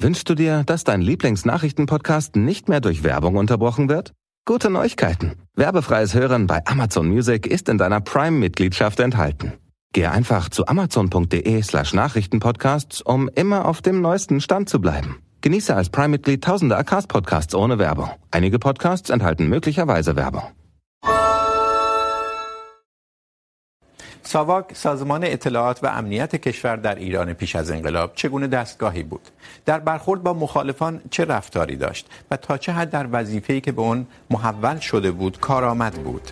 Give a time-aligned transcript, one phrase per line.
[0.00, 4.12] Wünschst du dir, dass dein Lieblingsnachrichtenpodcast nicht mehr durch Werbung unterbrochen wird?
[4.44, 5.32] Gute Neuigkeiten.
[5.56, 9.54] Werbefreies Hören bei Amazon Music ist in deiner Prime-Mitgliedschaft enthalten.
[9.92, 15.16] Gehe einfach zu amazon.de slash Nachrichtenpodcasts, um immer auf dem neuesten Stand zu bleiben.
[15.40, 18.10] Genieße als Prime-Mitglied tausende Acast-Podcasts ohne Werbung.
[18.30, 20.44] Einige Podcasts enthalten möglicherweise Werbung.
[24.28, 29.20] ساواک سازمان اطلاعات و امنیت کشور در ایران پیش از انقلاب چگونه دستگاهی بود؟
[29.66, 33.82] در برخورد با مخالفان چه رفتاری داشت؟ و تا چه حد در وظیفه‌ای که به
[33.82, 36.22] اون محول شده بود کارآمد بود؟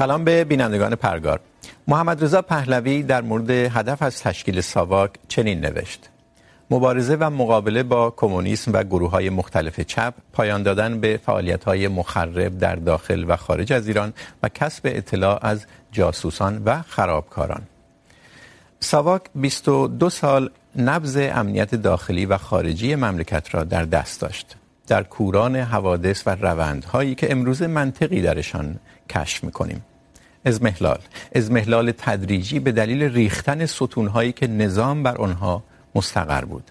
[0.00, 1.40] سلام به بینندگان پرگار.
[1.88, 6.08] محمد رضا پهلوی در مورد هدف از تشکیل ساواک چنین نوشت.
[6.70, 11.88] مبارزه و مقابله با کمونیسم و گروه های مختلف چپ پایان دادن به فعالیت های
[11.88, 17.62] مخرب در داخل و خارج از ایران و کسب اطلاع از جاسوسان و خرابکاران.
[18.80, 24.56] ساواک 22 سال نبض امنیت داخلی و خارجی مملکت را در دست داشت.
[24.86, 28.78] در کوران حوادث و روندهایی که امروز منطقی درشان
[29.10, 29.84] کشف میکنیم.
[30.44, 30.98] ازمهلال
[31.34, 35.62] ازمهلال تدریجی به دلیل ریختن ستونهایی که نظام بر آنها
[35.94, 36.70] مستقر بود.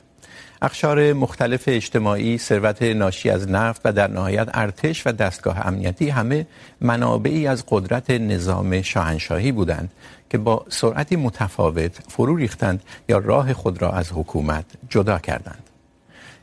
[0.62, 6.48] اقشار مختلف اجتماعی، ثروت ناشی از نفت و در نهایت ارتش و دستگاه امنیتی همه
[6.82, 9.92] منابعی از قدرت نظام شاهنشاهی بودند
[10.30, 15.64] که با سرعتی متفاوت فرو ریختند یا راه خود را از حکومت جدا کردند.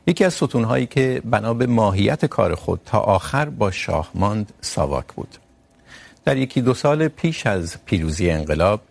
[0.07, 5.05] یکی از ستونهایی که بنا به ماهیت کار خود تا آخر با شاه ماند ساواک
[5.15, 5.37] بود.
[6.27, 8.81] در یکی دو سال پیش از پیروزی انقلاب،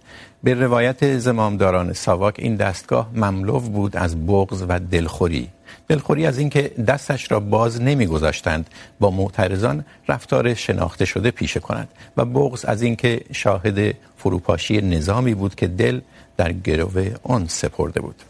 [0.42, 5.48] به روایت زمامداران ساواک این دستگاه مملو بود از بغض و دلخوری.
[5.88, 8.70] دلخوری از اینکه دستش را باز نمیگذاشتند،
[9.00, 15.54] با معترضان رفتار شناخته شده پیشه کند و بغض از اینکه شاهد فروپاشی نظامی بود
[15.54, 16.00] که دل
[16.36, 16.90] در گرو
[17.22, 18.22] آن سپرده بود.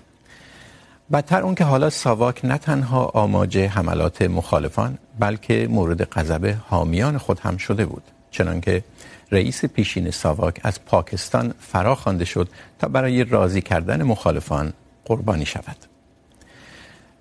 [1.13, 7.41] بدتر اون که حالا ساواک نه تنها آماج حملات مخالفان، بلکه مورد غضب حامیان خود
[7.41, 8.03] هم شده بود.
[8.31, 8.83] چنانکه
[9.31, 12.49] رئیس پیشین ساواک از پاکستان فرا خوانده شد
[12.79, 14.73] تا برای راضی کردن مخالفان
[15.05, 15.77] قربانی شود.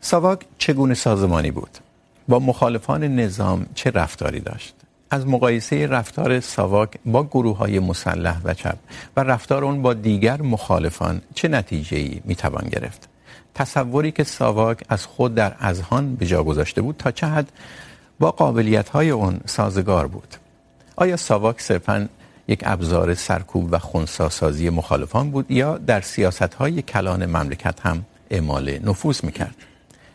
[0.02, 1.78] ساواک چگونه سازمانی بود؟
[2.28, 4.76] با مخالفان نظام چه رفتاری داشت؟
[5.10, 8.78] از مقایسه رفتار ساواک با گروه های مسلح و چپ
[9.18, 13.10] و رفتار اون با دیگر مخالفان چه نتیجه ای می توان گرفت؟
[13.56, 17.52] تصوری که ساواک از خود در اذهان به جا گذاشته بود تا چه حد
[18.20, 20.36] با قابلیت های اون سازگار بود؟
[20.96, 22.10] آیا ساواک صرفا
[22.48, 28.80] یک ابزار سرکوب و خونساسازی مخالفان بود یا در سیاست های کلان مملکت هم اعمال
[28.84, 29.56] نفوذ میکرد؟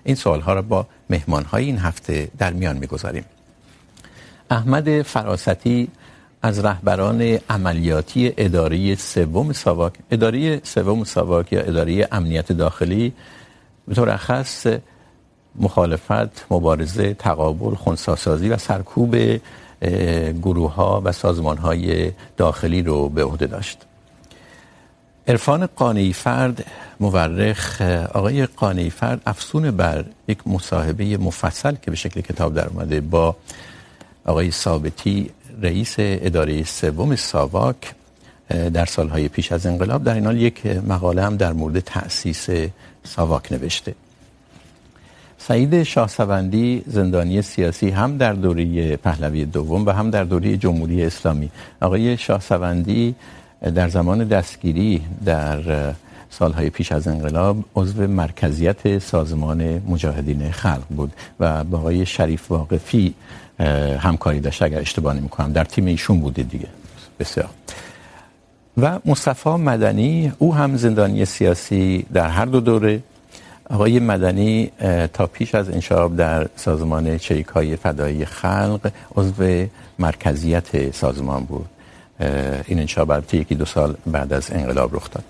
[0.04, 3.24] این سوال ها را با مهمان های این هفته در میان میگذاریم.
[4.50, 5.88] احمد فراستی
[6.42, 13.12] از رهبران عملیاتی اداره سوم ساواک، اداره سوم ساواک یا اداره امنیت داخلی،
[13.88, 14.66] به طور خاص
[15.56, 19.16] مخالفت، مبارزه، تقابل خونساسازی و سرکوب
[20.42, 23.78] گروه ها و سازمان های داخلی رو به عهده داشت.
[25.28, 26.66] عرفان قانی فرد
[27.00, 27.82] مورخ
[28.14, 33.36] آقای قانی فرد افسون بر یک مصاحبه مفصل که به شکل کتاب در اومده با
[34.24, 35.30] آقای ثابتی،
[35.62, 37.94] رئیس اداره سوم ساواک
[38.48, 40.04] در سالهای پیش از انقلاب.
[40.04, 42.48] در این حال یک مقاله هم در مورد تأسیس
[43.04, 43.94] ساواک نوشته.
[45.42, 51.50] سعید شاهسوندی زندانی سیاسی هم در دوره پهلوی دوم و هم در دوره جمهوری اسلامی.
[51.80, 53.14] آقای شاهسوندی
[53.74, 55.60] در زمان دستگیری در
[56.30, 63.14] سالهای پیش از انقلاب عضو مرکزیت سازمان مجاهدین خلق بود و با آقای شریف واقفی
[63.98, 64.62] همکاری داشت.
[64.62, 66.69] اگر اشتباه نمی کنم در تیم ایشون بوده دیگه.
[67.20, 67.48] بسیار.
[68.76, 73.02] و مصطفی مدنی، او هم زندانی سیاسی در هر دو دوره
[73.70, 74.70] آقای مدنی
[75.12, 79.67] تا پیش از انشاب در سازمان چریک های فدایی خلق، عضو
[79.99, 81.67] مرکزیت سازمان بود.
[82.67, 85.25] این انشاب البته یکی دو سال بعد از انقلاب رخ داد.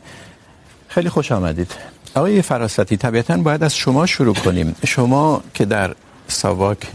[0.89, 1.73] خیلی خوش آمدید.
[2.15, 4.77] آقای فراستی، طبیعتا باید از شما شروع کنیم.
[4.87, 5.95] شما که در
[6.29, 6.87] ساواک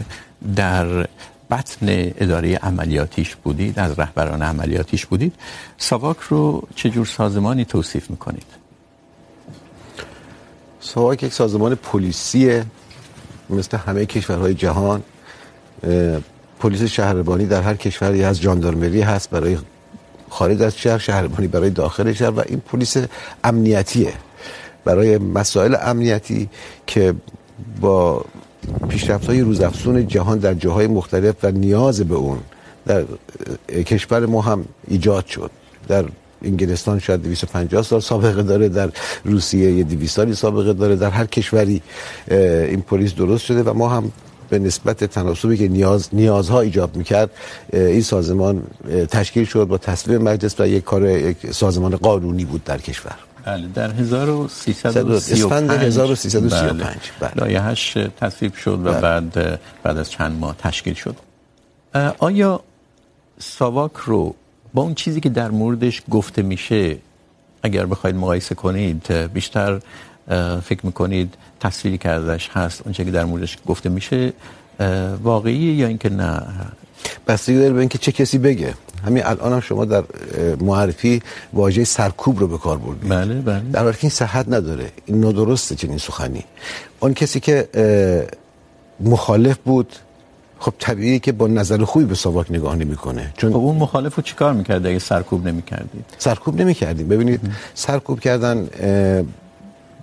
[0.56, 1.06] در
[1.50, 1.86] بطن
[2.18, 5.34] اداره عملیاتیش بودید، از رهبران عملیاتیش بودید،
[5.78, 8.65] ساواک رو چه جور سازمانی توصیف میکنید؟
[10.86, 12.64] ساواک یک سازمان پلیسیه
[13.50, 15.02] مثل همه کشورهای جهان
[16.60, 19.58] پلیس شهربانی در هر کشوری از جاندارمری هست برای
[20.30, 22.96] خارج از شهر، شهربانی برای داخل شهر و این پلیس
[23.44, 24.12] امنیتیه.
[24.84, 26.48] برای مسائل امنیتی
[26.86, 27.14] که
[27.80, 28.24] با
[28.88, 32.38] پیشرفت های روزافزون جهان در جاهای مختلف و نیاز به اون
[32.86, 33.04] در
[33.68, 35.50] کشور ما هم ایجاد شد.
[35.88, 36.04] در
[36.42, 38.90] انگلستان شاید 250 سال سابقه داره در
[39.24, 41.82] روسیه یه 200 سالی سابقه داره در هر کشوری
[42.28, 44.12] این پلیس درست شده و ما هم
[44.48, 47.30] به نسبت تناسبی که نیاز نیازها ایجاد میکرد
[47.72, 48.62] این سازمان
[49.10, 53.14] تشکیل شد با تصویب مجلس و یک کار یک سازمان قانونی بود در کشور.
[53.44, 56.52] بله در 1335 1335
[57.20, 57.30] بله.
[57.34, 61.16] لایحه‌اش تصویب شد و بعد بعد از چند ماه تشکیل شد.
[62.18, 62.60] آیا
[63.38, 64.34] ساواک رو
[64.76, 66.96] با اون چیزی که در موردش گفته میشه
[67.62, 69.80] اگر بخواید مقایسه کنید بیشتر
[70.64, 74.32] فکر میکنید تصویری که ازش هست اون چیزی که در موردش گفته میشه
[75.22, 76.42] واقعیه یا اینکه نه؟
[77.26, 78.74] بستگی داره به اینکه چه کسی بگه.
[79.04, 80.04] همین الان هم شما در
[80.60, 81.22] معرفی
[81.52, 83.08] واژه سرکوب رو به کار بردید.
[83.08, 83.60] بله بله.
[83.72, 84.92] در حالی که این صحت نداره.
[85.06, 86.44] این نادرسته چنین سخنی.
[87.00, 87.68] اون کسی که
[89.00, 89.96] مخالف بود
[90.58, 93.32] خب طبیعیه که با نظر خوبی به ساواک نگاه نمیکنه.
[93.36, 97.08] چون خب اون مخالف رو چیکار میکرد اگه سرکوب نمیکردید سرکوب نمیکردیم.
[97.08, 97.40] ببینید
[97.74, 98.68] سرکوب کردن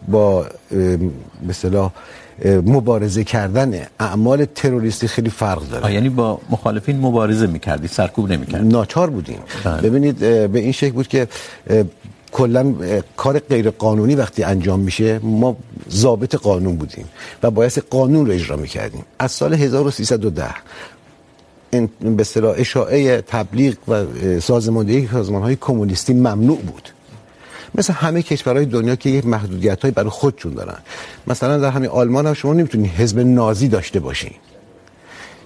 [0.08, 1.00] با به
[1.50, 1.92] اصطلاح
[2.46, 5.94] مبارزه کردن اعمال تروریستی خیلی فرق داره.
[5.94, 9.40] یعنی با مخالفین مبارزه میکردید سرکوب نمیکردید ناچار بودیم.
[9.64, 9.82] بله.
[9.82, 11.28] ببینید به این شکل بود که
[12.34, 12.64] کلا
[13.18, 15.58] کار غیر قانونی وقتی انجام میشه، ما
[15.90, 17.06] ضابط قانون بودیم
[17.44, 19.06] و باید قانون رو اجرا میکردیم.
[19.20, 20.46] از سال 1310
[21.72, 24.06] به اصطلاح اشاعه تبلیغ و
[24.40, 26.90] سازماندهی سازمان‌های کمونیستی ممنوع بود.
[27.76, 30.78] مثل همه کشورهای دنیا که یک محدودیت‌های برای خودشون دارن.
[31.28, 34.34] مثلا در همین آلمان هم شما نمیتونید حزب نازی داشته باشین.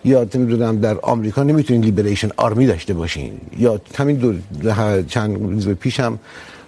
[0.06, 3.32] یا نمیدونم در آمریکا نمیتونید لیبریشن آرمی داشته باشین.
[3.58, 4.34] یا همین دو،
[5.08, 6.20] چند روز پیش هم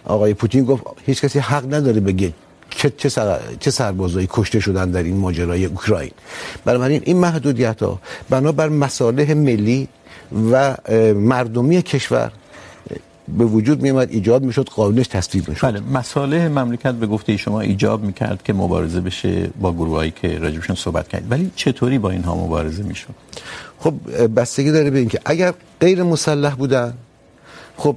[0.09, 2.33] آقای پوتین گفت هیچ کسی حق نداره بگه
[2.69, 3.39] چه چه, سر...
[3.59, 6.11] چه سربازایی کشته شدن در این ماجرای اوکراین.
[6.65, 9.87] بنابراین این محدودیت ها بنابر مصالح ملی
[10.51, 10.75] و
[11.13, 12.31] مردمی کشور
[13.37, 15.67] به وجود می اومد ایجاد میشد قانونش تصویب میشد.
[15.67, 20.75] بله مصالح مملکت به گفته شما ایجاب میکرد که مبارزه بشه با گروهایی که راجبشون
[20.75, 21.31] صحبت کردید.
[21.31, 23.13] ولی چطوری با اینها مبارزه میشد؟
[23.79, 23.93] خب
[24.35, 26.93] بستگی داره به اینکه اگر غیر مسلح بودن
[27.77, 27.95] خب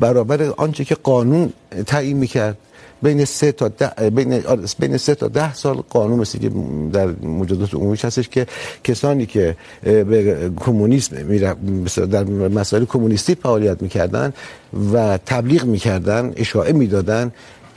[0.00, 1.52] برابر آنچه که قانون
[1.86, 2.58] تعیین میکرد.
[3.02, 4.42] بین سه تا ده، بین
[4.78, 6.50] بین سه تا ده سال قانون مثل که
[6.92, 8.46] در مجادلات عمومی هستش که
[8.84, 11.54] کسانی که به کمونیسم میره
[12.10, 14.32] در مسائل کمونیستی فعالیت میکردن
[14.92, 17.32] و تبلیغ میکردن، اشاعه میدادن،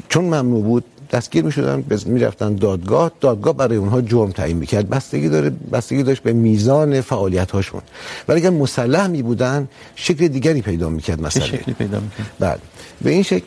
[0.10, 3.12] چون ممنوع بود دستگیر میشدن میرفتن دادگاه.
[3.22, 4.90] دادگاه برای اونها جرم تعیین میکرد.
[4.90, 7.82] بستگی داره بستگی داشت به میزان فعالیت هاشون
[8.28, 11.46] ولی اگر مسلح می بودن شکل دیگری پیدا میکرد مسئله.
[11.46, 12.60] شکلی پیدا میکرد؟ بله.
[13.02, 13.46] به این شکل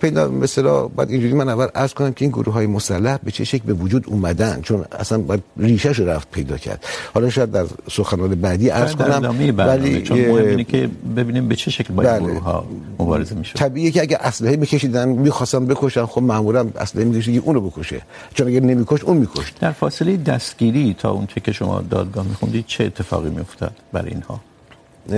[0.00, 3.44] پیدا مثلا بعد اینجوری من اول عرض کنم که این گروه های مسلح به چه
[3.44, 6.84] شکل به وجود اومدن؟ چون اصلا باید ریشه‌شو رفت پیدا کرد.
[7.14, 11.70] حالا شاید در سخنرانی بعدی عرض کنم ولی چون مهم اینه که ببینیم به چه
[11.70, 12.66] شکل با این گروه ها
[12.98, 17.60] مبارزه میشه طبیعیه که اگه اسلحه میکشیدن میخواستن بکشن خب معمولا اسلحه میکشید که اونو
[17.60, 18.02] بکشه.
[18.34, 19.60] چون اگه نمیکش اون میکشت.
[19.60, 24.40] در فاصله دستگیری تا اون چه که شما دادگاه میخوندید چه اتفاقی میافتاد برای اینها؟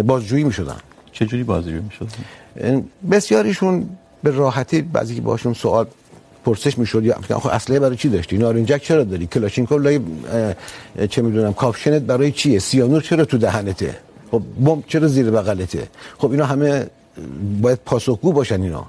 [0.02, 0.76] بازجویی میشدن.
[1.12, 3.88] چه جوری بازجویی میشدن بسیاریشون
[4.22, 5.86] به راحتی بعضی که باشون سوال
[6.44, 10.00] پرسش میشد یا آخه اسلحه برای چی داشتی؟ نارنجک چرا داری؟ کلاشینکوف لای
[11.10, 13.96] چه میدونم کاپشنت برای چیه؟ سیانور چرا تو دهنته؟
[14.30, 16.86] خب بمب چرا زیر بغلته؟ خب اینا همه
[17.62, 18.86] باید پاسخگو باشن اینا.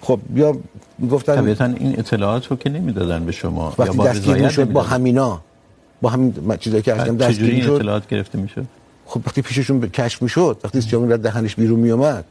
[0.00, 0.56] خب یا
[1.10, 5.40] گفتن طبیعتا این اطلاعات رو که نمیدادن به شما یا با رضایت شد با همینا
[6.02, 8.66] با همین چیزایی که هستم دستگیر شد اطلاعات گرفته میشد؟
[9.06, 12.24] خب وقتی پیششون کشف میشد وقتی سیانور از دهنش بیرون میومد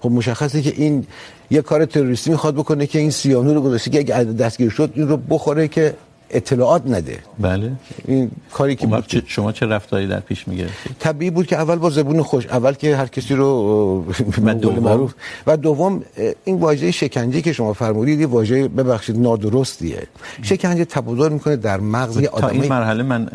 [0.00, 1.06] خب مشخصه که این
[1.50, 5.08] یه کار تروریستی میخواد بکنه که این سیانور رو گذاشته که اگه دستگیر شد این
[5.08, 5.94] رو بخوره که
[6.32, 7.18] اطلاعات نده.
[7.38, 7.72] بله.
[8.08, 11.76] این کاری که بود چه شما چه رفتاری در پیش میگرفتید طبیعی بود که اول
[11.76, 14.04] با زبون خوش اول که هر کسی رو
[14.44, 15.14] و دوم؟ معروف
[15.46, 16.02] و دوم
[16.44, 20.02] این واژه شکنجه که شما فرمودید یه واژه ببخشید نادرستیه.
[20.42, 23.28] شکنجه تبادر میکنه در مغز یه آدمی تا این مرحله من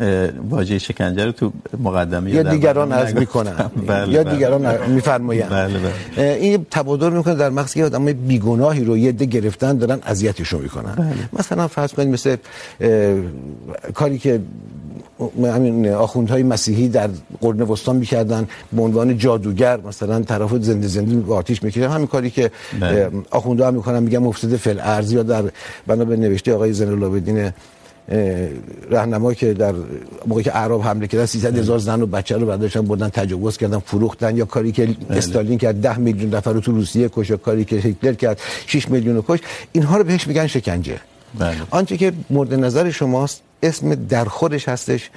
[0.50, 3.70] واژه شکنجه رو تو مقدمه یا دیگران عرض میکنن.
[3.86, 5.50] بله یا دیگران میفرمایند.
[5.50, 6.38] بله بله.
[6.40, 10.94] این تبادر میکنه در مغز یه آدم بیگناهی رو یه عده گرفتن دارن اذیتش میکنن.
[10.94, 11.28] بله.
[11.32, 12.36] مثلا فرض کنید مثل
[13.94, 14.40] کاری که
[15.44, 21.62] همین آخوندهای مسیحی در قرن وسطا میکردن به عنوان جادوگر مثلا طرف زنده زنده آتیش
[21.62, 22.50] میکردن همین کاری که
[23.30, 25.42] آخوندها هم میکنن میگن مفسد فل ارض یا در
[25.86, 27.50] بنا به نوشته آقای زین العابدین
[28.90, 29.74] راهنما که در
[30.26, 33.78] موقعی که اعراب حمله کردن 300 هزار زن و بچه رو برداشتن بردن تجاوز کردن
[33.78, 34.36] فروختن.
[34.36, 38.12] یا کاری که استالین کرد 10 میلیون نفر رو تو روسیه کش کاری که هیتلر
[38.12, 39.38] کرد 6 میلیون رو کش
[39.72, 41.00] اینها رو بهش میگن شکنجه.
[41.38, 41.56] بله.
[41.70, 45.10] آنچه که مورد نظر شماست اسم در خودش هستش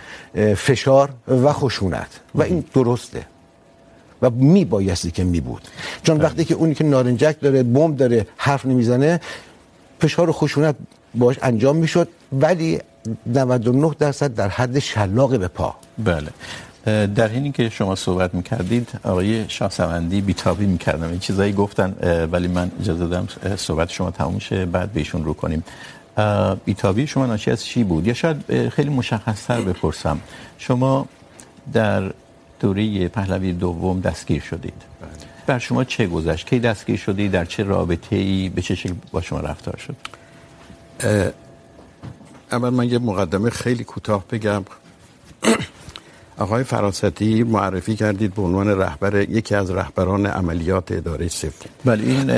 [0.56, 2.20] فشار و خشونت.
[2.36, 3.25] و این درسته.
[4.22, 5.62] و می بایستی که می بود
[6.03, 6.25] چون بله.
[6.25, 9.22] وقتی که اونی که نارنجک داره بمب داره حرف نمیزنه
[10.01, 10.75] فشار و خشونت
[11.15, 12.80] باش انجام میشد ولی
[13.25, 15.75] 99 درصد در حد شلاق به پا.
[15.98, 16.30] بله.
[17.08, 21.10] در حینی که شما صحبت میکردید آقای شاهسوندی بیتابی میکردم.
[21.10, 21.96] این چیزایی گفتن
[22.32, 25.63] ولی من اجازه دادم صحبت شما تموم شه بعد بهشون رو کنیم.
[26.65, 27.08] بیتابی.
[27.08, 30.20] شما ناشی از چی بود؟ یا شاید خیلی مشخصتر بپرسم.
[30.58, 31.06] شما
[31.74, 32.12] در
[32.60, 34.82] دوره پهلوی دوم دستگیر شدید.
[35.46, 39.22] بر شما چه گذشت؟ کی دستگیر شدید در چه رابطه ای به چه شکل با
[39.22, 39.96] شما رفتار شد؟
[42.51, 44.63] اول من یه مقدمه خیلی کوتاه بگم.
[46.41, 51.51] آقای فراستی معرفی کردید به عنوان رهبر یکی از رهبران عملیات اداره سوم
[51.86, 52.31] بله این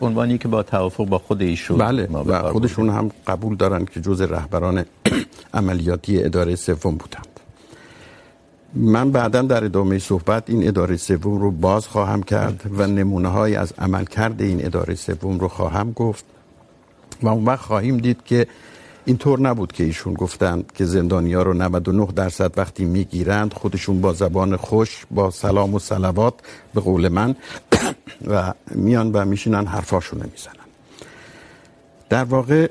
[0.00, 4.20] عنوانی که با توافق با خود ایشون بله و خودشون هم قبول دارن که جز
[4.20, 4.84] رهبران
[5.54, 7.26] عملیاتی اداره سوم بودند.
[8.74, 13.56] من بعدا در ادامه صحبت این اداره سوم رو باز خواهم کرد و نمونه های
[13.56, 16.24] از عملکرد این اداره سوم رو خواهم گفت.
[17.22, 18.46] و اون وقت خواهیم دید که
[19.10, 24.56] اینطور نبود که ایشون گفتن که زندانیا رو 99 درصد وقتی میگیرند، خودشون با زبان
[24.56, 26.34] خوش، با سلام و صلوات
[26.74, 27.36] به قول من،
[28.30, 30.68] و میان و میشینن، حرفاشون میزنن.
[32.08, 32.70] در واقع،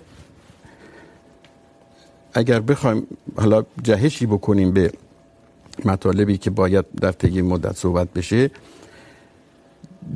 [2.34, 4.92] اگر بخوایم حالا جهشی بکنیم به
[5.86, 8.52] مطالبی که باید در طی مدت صحبت بشه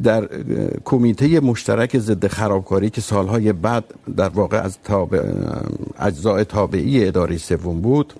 [0.03, 0.29] در
[0.83, 3.83] کمیته مشترک ضد خرابکاری که سالهای بعد
[4.17, 5.23] در واقع از تابع
[5.99, 8.13] اجزاء تابعی اداره سوم بود،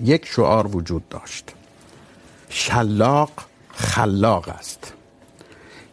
[0.00, 1.54] یک شعار وجود داشت.
[2.48, 3.30] شلاق
[3.72, 4.92] خلاق است.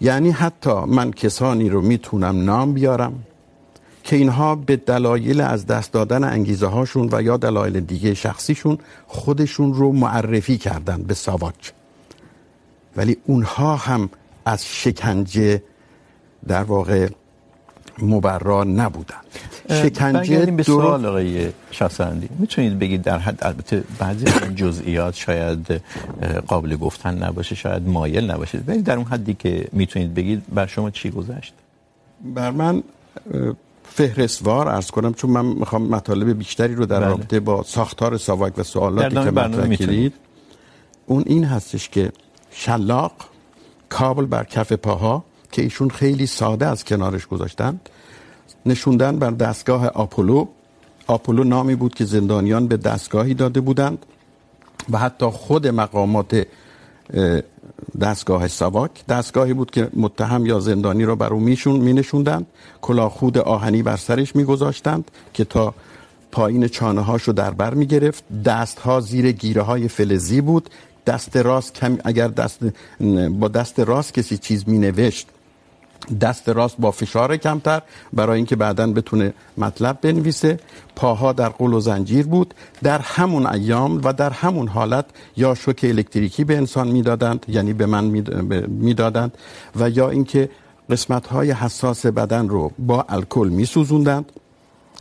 [0.01, 3.23] یعنی حتی من کسانی رو میتونم نام بیارم
[4.03, 8.77] که اینها به دلایل از دست دادن انگیزه هاشون و یا دلایل دیگه شخصیشون
[9.07, 11.73] خودشون رو معرفی کردن به ساواک.
[12.97, 14.09] ولی اونها هم
[14.45, 15.63] از شکنجه
[16.47, 17.09] در واقع
[18.01, 19.15] مبرا نبودن
[19.69, 25.81] شکنجه به سوال آقای شاسندی میتونید بگید در حد البته بعضی از جزئیات شاید
[26.47, 28.59] قابل گفتن نباشه شاید مایل نباشه.
[28.67, 31.53] ولی در اون حدی که میتونید بگید بر شما چی گذشت؟
[32.23, 32.83] بر من
[33.83, 37.07] فهرستوار عرض کنم چون من میخوام مطالب بیشتری رو در بله.
[37.07, 40.13] رابطه با ساختار ساواک و سوالاتی که مطرح کردید
[41.05, 42.11] اون این هستش که
[42.51, 43.11] شلاق
[43.89, 47.89] کابل بر کف پاها که ایشون خیلی ساده از کنارش گذاشتند.
[48.65, 50.45] نشوندن بر دستگاه آپولو.
[51.07, 54.05] آپولو نامی بود که زندانیان به دستگاهی داده بودند
[54.91, 56.47] و حتی خود مقامات
[58.01, 59.05] دستگاه ساواک.
[59.05, 62.47] دستگاهی بود که متهم یا زندانی رو بر او میشون می نشوندند
[62.81, 65.73] کلاه آهنی بر سرش میگذاشتند که تا
[66.31, 70.69] پایین چانه هاشو در بر می گرفت دست ها زیر گیره های فلزی بود
[71.05, 72.59] دست راست کم اگر دست
[73.39, 75.27] با دست راست کسی چیز می نوشت،
[76.21, 77.81] دست راست با فشار کمتر،
[78.13, 80.59] برای اینکه بعدا بتونه مطلب بنویسه.
[80.95, 82.53] پاها در قل و زنجیر بود.
[82.83, 85.05] در همون ایام و در همون حالت
[85.37, 88.03] یا شوک الکتریکی به انسان میدادند یعنی به من
[88.67, 89.37] میدادند
[89.75, 90.49] و یا اینکه
[90.89, 94.31] قسمت های حساس بدن رو با الکل میسوزوندند.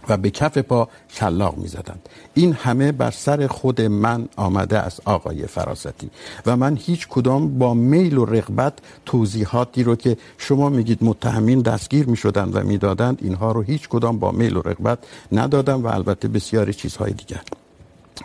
[0.08, 2.08] و به کف پا شلاق می زدند.
[2.34, 6.11] این همه بر سر خود من آمده از آقای فراستی
[6.46, 8.73] و من هیچ کدام با میل و رغبت
[9.06, 13.88] توضیحاتی رو که شما میگید متهمین دستگیر می شدند و می دادند اینها رو هیچ
[13.88, 14.99] کدام با میل و رغبت
[15.32, 17.40] ندادم و البته بسیاری چیزهای دیگر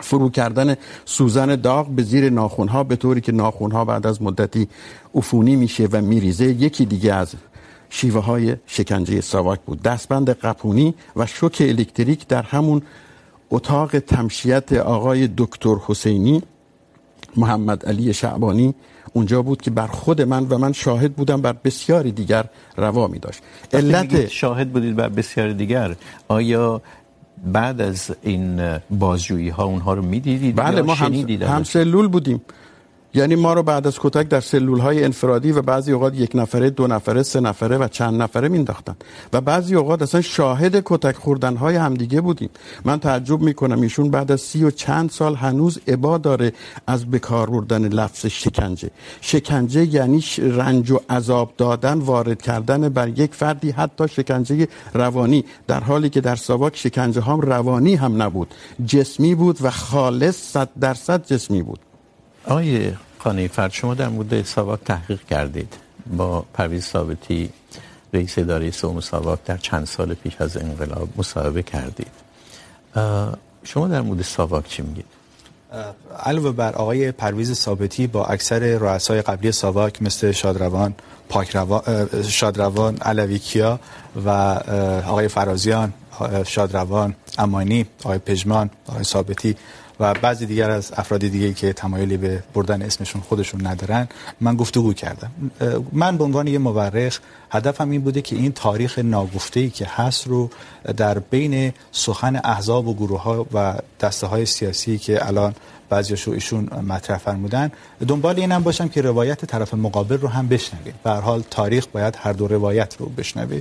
[0.00, 4.68] فرو کردن سوزن داغ به زیر ناخونها به طوری که ناخونها بعد از مدتی
[5.14, 7.34] عفونی میشه و میریزه، یکی دیگه از
[7.90, 9.82] شیوه های شکنجه ساواک بود.
[9.82, 12.82] دستبند قپونی و شوک الکتریک در همون
[13.50, 16.42] اتاق تمشیت آقای دکتر حسینی
[17.36, 18.74] محمد علی شعبانی
[19.12, 22.44] اونجا بود که بر خود من و من شاهد بودم بر بسیاری دیگر
[22.76, 23.40] روا می داشت
[23.72, 25.96] علت شاهد بودید بر بسیاری دیگر
[26.28, 26.82] آیا
[27.44, 32.40] بعد از این بازجویی ها اونها رو می دیدید بله ما هم, هم سلول بودیم.
[33.14, 36.70] یعنی ما رو بعد از کتک در سلول های انفرادی و بعضی اوقات یک نفره،
[36.70, 38.96] دو نفره، سه نفره و چند نفره مینداختن
[39.32, 42.50] و بعضی اوقات اصلا شاهد کتک خوردن های همدیگه بودیم.
[42.84, 46.52] من تعجب میکنم ایشون بعد از سی و چند سال هنوز ابا داره
[46.86, 48.90] از بکار بردن لفظ شکنجه.
[49.20, 55.44] شکنجه یعنی رنج و عذاب دادن، وارد کردن بر یک فردی، حتی شکنجه روانی.
[55.66, 58.54] در حالی که در ساواک شکنجه هم روانی هم نبود.
[58.86, 61.89] جسمی بود و خالص، صد درصد جسمی بود.
[62.44, 65.74] آقای خانه فرد شما در مورد ساواک تحقیق کردید.
[66.16, 67.50] با پرویز ثابتی،
[68.14, 72.12] رئیس اداره سوم ساواک در چند سال پیش از انقلاب مصاحبه کردید.
[73.64, 75.04] شما در مورد ساواک چی میگید؟
[76.24, 80.94] علاوه بر آقای پرویز ثابتی، با اکثر رؤسای قبلی ساواک مثل شادروان
[81.28, 83.80] پاکروان شادروان، علوی کیا
[84.24, 84.28] و
[85.06, 85.92] آقای فرازیان
[86.46, 89.56] شادروان، امانی، آقای پژمان، آقای ثابتی
[90.00, 94.08] و بعضی دیگر از افراد دیگه که تمایلی به بردن اسمشون خودشون ندارن،
[94.40, 95.30] من گفتگو کردم.
[95.92, 97.18] من به عنوان یه مورخ
[97.50, 100.50] هدفم این بوده که این تاریخ ناگفته‌ای که هست رو
[100.96, 105.54] در بین سخن احزاب و گروه ها و دسته های سیاسی که الان
[105.88, 107.70] بعضیاشو ایشون مطرح فرمودن،
[108.08, 112.16] دنبال اینم باشم که روایت طرف مقابل رو هم بشنویم به هر حال تاریخ باید
[112.18, 113.60] هر دو روایت رو بشنوه.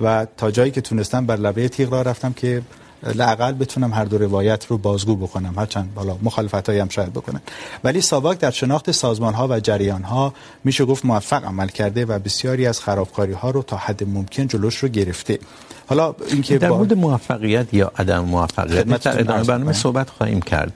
[0.00, 2.62] و تا جایی که تونستم بر لبه تیغ را رفتم که
[3.02, 5.54] لاقل بتونم هر دو روایت رو بازگو بکنم.
[5.56, 7.40] هرچند بالا مخالفتایی هم شاید بکنن.
[7.84, 12.18] ولی ساواک در شناخت سازمان ها و جریان ها میشه گفت موفق عمل کرده و
[12.18, 15.38] بسیاری از خرابکاری ها رو تا حد ممکن جلوش رو گرفته.
[15.86, 20.72] حالا اینکه در مورد موفقیت یا عدم موفقیت در ادامه برنامه صحبت خواهیم کرد.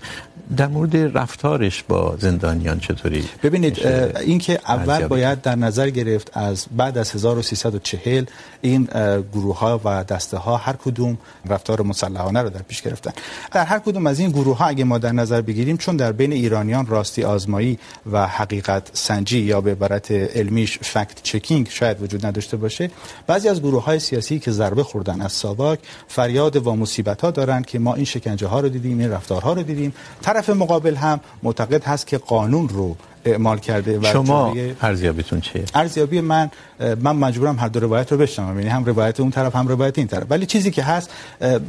[0.56, 6.98] در مورد رفتارش با زندانیان چطوری ببینید اینکه اول باید در نظر گرفت از بعد
[6.98, 8.24] از 1340
[8.60, 8.88] این
[9.32, 13.12] گروه ها و دسته ها هر کدوم رفتار مسلحانه رو در پیش گرفتن.
[13.52, 16.32] در هر کدوم از این گروه ها اگه ما در نظر بگیریم چون در بین
[16.32, 17.78] ایرانیان راستی آزمایی
[18.12, 22.90] و حقیقت سنجی یا به عبارت علمیش فکت چکینگ شاید وجود نداشته باشه
[23.26, 27.62] بعضی از گروه های سیاسی که ضربه خوردن از ساواک فریاد و مصیبت ها دارن
[27.62, 29.92] که ما این شکنجه ها رو دیدیم این رفتارها رو دیدیم.
[30.32, 36.20] طرف مقابل هم معتقد هست که قانون رو اعمال کرده و شما ارزیابیتون چیه؟ ارزیابی
[36.20, 38.58] من من مجبورم هر دو روایت رو بشنوم.
[38.58, 40.26] یعنی هم روایت اون طرف هم روایت این طرف.
[40.30, 41.10] ولی چیزی که هست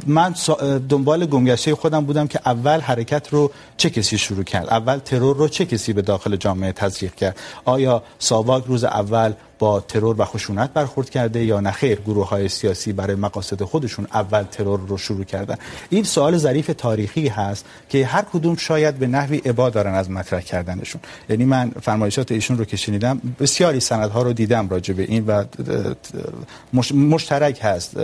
[0.06, 0.34] من
[0.88, 5.48] دنبال گمگشته خودم بودم که اول حرکت رو چه کسی شروع کرد؟ اول ترور رو
[5.48, 9.32] چه کسی به داخل جامعه تزریق کرد؟ آیا ساواک روز اول
[9.64, 14.06] با ترور و خشونت برخورد کرده یا نه؟ خیر گروه های سیاسی برای مقاصد خودشون
[14.14, 15.56] اول ترور رو شروع کردن.
[15.90, 20.40] این سوال ظریف تاریخی هست که هر کدوم شاید به نحوی ابا دارن از مطرح
[20.40, 21.00] کردنشون.
[21.28, 25.44] یعنی من فرمایشات ایشون رو که شنیدم، بسیاری سندها رو دیدم راجع به این و
[26.94, 27.96] مشترک هست،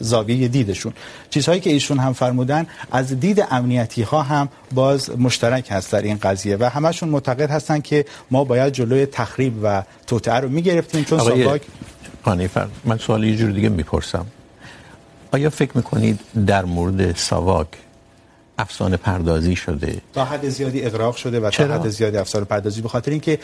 [0.00, 0.92] زاویه دیدشون.
[1.30, 6.18] چیزهایی که ایشون هم فرمودن، از دید امنیتی ها هم باز مشترک هست در این
[6.22, 11.18] قضیه و همشون معتقد هستن که ما باید جلوی تخریب و توطئه رو میگرفتیم چون
[11.18, 11.62] ساواک
[12.22, 14.26] قانیفر من سوال یه جور دیگه میپرسم
[15.32, 17.68] آیا فکر میکنید در مورد ساواک
[18.58, 20.00] افسانه پردازی شده.
[20.12, 23.38] تا حد زیادی اغراق شده و چرا؟ تا حد زیادی افسانه پردازی به خاطر اینکه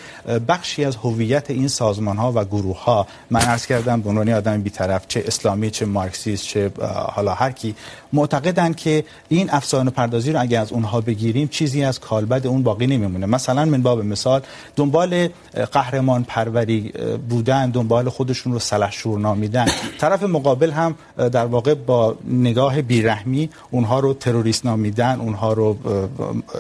[0.49, 4.63] بخشی از هویت این سازمان ها و گروه ها من عرض کردم به عنوان آدم
[4.63, 6.71] بی‌طرف چه اسلامی چه مارکسیست چه
[7.13, 7.75] حالا هر کی
[8.13, 12.87] معتقدن که این افسانه پردازی رو اگه از اونها بگیریم چیزی از کالبد اون باقی
[12.87, 13.27] نمیمونه.
[13.27, 14.43] مثلا من باب مثال
[14.77, 15.29] دنبال
[15.73, 16.93] قهرمان پروری
[17.29, 19.67] بودن دنبال خودشون رو سلحشور نامیدن.
[19.99, 25.00] طرف مقابل هم در واقع با نگاه بیرحمی اونها رو تروریست نامیدن.
[25.01, 25.77] دیدن اونها رو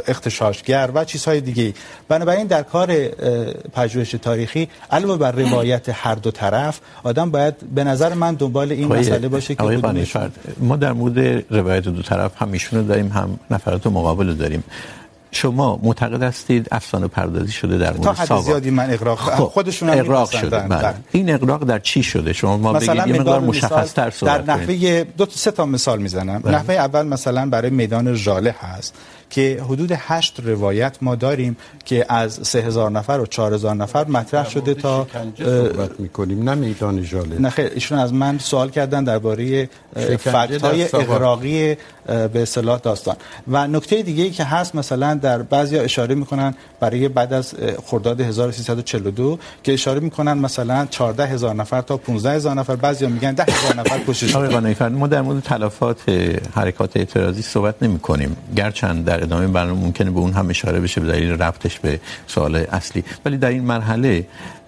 [0.08, 1.74] اختشاشگر و چیزهای دیگه
[2.08, 3.08] بنابراین در کار
[3.72, 8.88] پژوهش تاریخی علاوه بر روایت هر دو طرف آدم باید به نظر من دنبال این
[8.88, 9.62] مسئله باشه که
[10.60, 14.64] ما در مورد روایت دو طرف هم ایشونو داریم هم نفرات مقابل رو داریم.
[15.32, 19.90] شما معتقد هستید افسانه پردازی شده در مورد ساواک تا حد زیادی من اغراق خودشون
[19.90, 20.94] اغراق شده بله.
[21.12, 25.04] این اغراق در چی شده؟ شما ما بگید یه مقدار مشخص تر صحبت در نحوه
[25.04, 26.38] دو سه تا مثال میزنم.
[26.38, 26.54] بله.
[26.54, 28.94] نحوه اول مثلا برای میدان ژاله هست.
[29.30, 34.04] که حدود هشت روایت ما داریم که از سه هزار نفر و چهار هزار نفر
[34.04, 35.06] مطرح شده تا
[35.38, 39.68] صحبت میکنیم نه میدان ژاله نه خیر ایشون از من سوال کردن درباره
[40.18, 43.16] فکت های اغراقی به اصطلاح داستان.
[43.48, 47.54] و نکته دیگه ای که هست مثلا در بعضیا اشاره میکنن برای بعد از
[47.86, 53.32] خرداد 1342 که اشاره میکنن مثلا 14 هزار نفر تا 15 هزار نفر بعضیا میگن
[53.32, 55.98] 10 هزار نفر کشته شدن ما در مورد تلفات
[56.54, 61.00] حرکات اعتراضی صحبت نمی کنیم گرچند در ادامه برنامه ممکنه به اون هم اشاره بشه
[61.00, 63.04] به دلیل ربطش به سوال اصلی.
[63.24, 64.26] ولی در این مرحله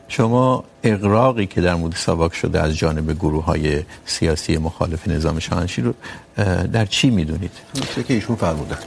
[0.08, 5.88] شما اغراقی که در مورد ساواک شده از جانب گروه های سیاسی مخالف نظام شاهنشاهی
[5.88, 5.94] رو
[6.66, 7.50] در چی میدونید؟
[7.94, 8.78] چه که ایشون فرمودن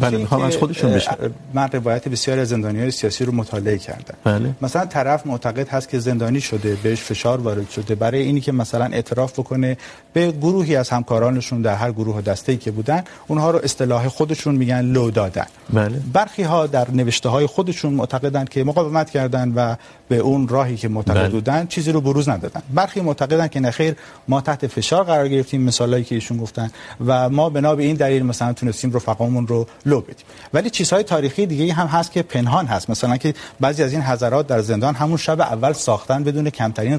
[0.00, 1.10] بله میخوام از خودشون بشه.
[1.54, 4.14] من روایت بسیاری از زندانیای سیاسی رو مطالعه کردم.
[4.24, 4.54] بله.
[4.62, 7.94] مثلا طرف معتقد هست که زندانی شده بهش فشار وارد شده.
[7.94, 9.76] برای اینی که مثلا اعتراف بکنه
[10.16, 14.54] به گروهی از همکارانشون در هر گروه و دسته‌ای که بودن اونها رو اصطلاح خودشون
[14.54, 16.00] میگن لو دادن بله.
[16.12, 19.76] برخی ها در نوشته های خودشون معتقدن که مقاومت کردن و
[20.08, 21.28] به اون راهی که معتقد بله.
[21.28, 23.94] بودن چیزی رو بروز ندادن برخی معتقدن که نخیر
[24.28, 26.70] ما تحت فشار قرار گرفتیم مثالایی که ایشون گفتن
[27.06, 31.46] و ما بنا به این دلیل مثلا تونستیم رفقامون رو لو بدیم ولی چیزهای تاریخی
[31.46, 35.16] دیگه هم هست که پنهان هست مثلا که بعضی از این حضرات در زندان همون
[35.16, 36.98] شب اول ساختن بدون کمترین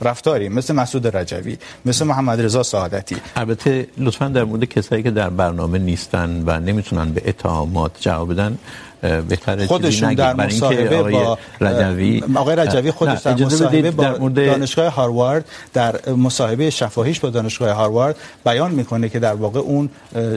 [0.00, 3.16] رفتاری مثل مسعود رجوی مثل محمد رضا سعادتی.
[3.36, 8.58] البته لطفا در مورد کسایی که در برنامه نیستن و نمیتونن به اتهامات جواب بدن
[9.02, 15.44] بهتر خودشون در مصاحبه با رجوی آقای رجوی خودش در مصاحبه با در دانشگاه هاروارد
[15.72, 19.90] در مصاحبه شفاهیش با دانشگاه هاروارد بیان میکنه که در واقع اون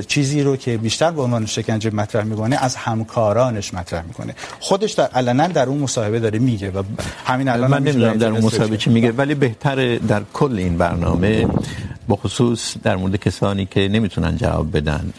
[0.07, 4.35] چیزی رو که بیشتر به عنوان شکنجه مطرح میکنه از همکارانش مطرح میکنه.
[4.59, 6.83] خودش در علنا در اون مصاحبه داره میگه و
[7.25, 11.47] همین الان من نمیدونم در اون مصاحبه چی میگه ولی بهتر در کل این برنامه
[12.09, 15.13] بخصوص در مورد کسانی که نمیتونن جواب بدن.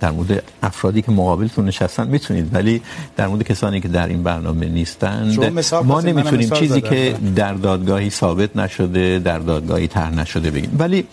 [0.00, 2.82] در مورد افرادی که مقابلتون نشستن میتونید ولی
[3.16, 8.56] در مورد کسانی که در این برنامه نیستند ما نمیتونیم چیزی که در دادگاهی ثابت
[8.56, 10.76] نشده در دادگاهی طرح نشده بگیم.
[10.78, 11.06] ولی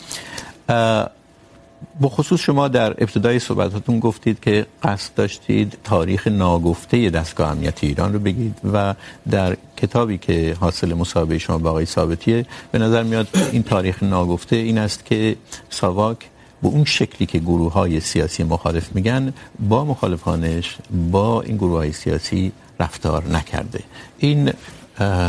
[2.02, 8.20] بخصوص شما در ابتدای صحبتاتون گفتید که قصد داشتید تاریخ ناگفته دستگاه امنیتی ایران رو
[8.20, 8.96] بگید و
[9.30, 14.56] در کتابی که حاصل مصاحبه شما با آقای ثابتیه به نظر میاد این تاریخ ناگفته
[14.56, 15.36] این است که
[15.70, 16.18] ساواک
[16.64, 20.78] به اون شکلی که گروه های سیاسی مخالف میگن، با مخالفانش
[21.12, 23.80] با این گروه های سیاسی رفتار نکرده.
[24.18, 24.52] این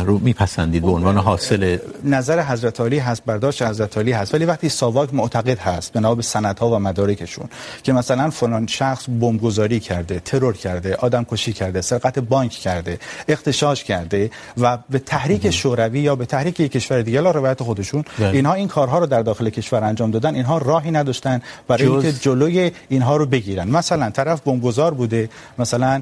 [0.05, 4.69] رو میپسندید به عنوان حاصل نظر حضرت علی هست برداشت حضرت علی هست ولی وقتی
[4.69, 7.49] ساواک معتقد هست بنا به سندها و مدارکشون
[7.83, 13.83] که مثلا فلان شخص بمبگذاری کرده ترور کرده آدم کشی کرده سرقت بانک کرده اختشاش
[13.83, 18.03] کرده و به تحریک شوروی یا به تحریک یک کشور دیگه لا روایت خودشون.
[18.19, 22.71] اینها این کارها رو در داخل کشور انجام دادن اینها راهی نداشتن برای اینکه جلوی
[22.89, 23.69] اینها رو بگیرن.
[23.69, 26.01] مثلا طرف بمبگذار بوده مثلا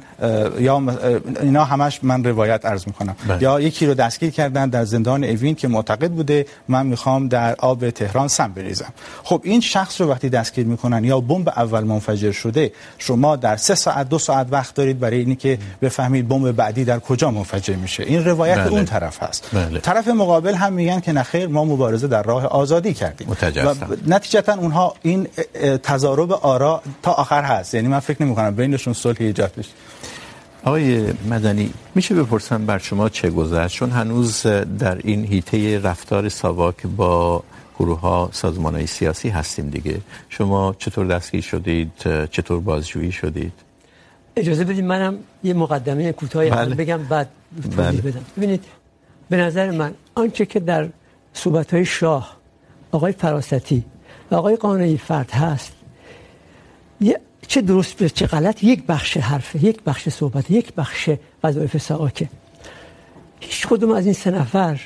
[0.59, 0.83] یا
[1.41, 3.15] اینا همش من روایت عرض میکنم.
[3.39, 7.89] یا یکی رو دستگیر کردن در زندان اوین که معتقد بوده من میخوام در آب
[7.89, 8.93] تهران سم بریزم.
[9.23, 13.75] خب این شخص رو وقتی دستگیر میکنن یا بمب اول منفجر شده شما در سه
[13.75, 18.03] ساعت دو ساعت وقت دارید برای اینی که بفهمید بمب بعدی در کجا منفجر میشه.
[18.03, 18.71] این روایت بله.
[18.71, 19.49] اون طرف هست.
[19.53, 19.79] بله.
[19.79, 23.27] طرف مقابل هم میگن که نخیر ما مبارزه در راه آزادی کردیم.
[23.29, 23.87] متجسم.
[23.89, 25.27] و نتیجتا اونها این
[25.83, 27.73] تضارب آرا تا آخر هست.
[27.73, 29.69] یعنی من فکر نمی کنم بینشون صلح ایجاد بشه.
[30.65, 34.41] آقای مدنی میشه بپرسم بر شما چه گذشت؟ چون هنوز
[34.79, 37.43] در این هیته رفتار ساواک با
[37.79, 40.01] گروه ها سازمان های سیاسی هستیم دیگه.
[40.29, 41.91] شما چطور دستگیر شدید؟
[42.31, 43.53] چطور بازجویی شدید؟
[44.35, 46.75] اجازه بدید منم یه مقدمه کوتاهی بله.
[46.75, 47.29] بگم بعد
[47.63, 48.01] توضیح بله.
[48.01, 48.25] بدم.
[48.37, 48.65] ببینید
[49.29, 50.89] به نظر من آنچه که در
[51.33, 52.37] صحبت های شاه
[52.91, 53.85] آقای فراستی
[54.31, 55.73] و آقای قانعی فرد هست
[57.01, 57.19] یه
[57.53, 61.09] چه درست به چه غلط، یک بخش حرفه یک بخش صحبت، یک بخش
[61.43, 62.29] وظایف ساواکه
[63.39, 64.81] هیچ کدوم از این سه نفر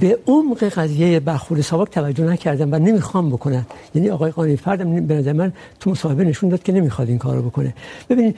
[0.00, 3.66] به عمق قضیه برخورد ساواک توجه نکردن و نمیخوام بکنن.
[3.94, 7.42] یعنی آقای قانی فردم به نظر من تو مصاحبه نشون داد که نمیخواد این کارو
[7.42, 7.74] بکنه.
[8.08, 8.36] ببینید،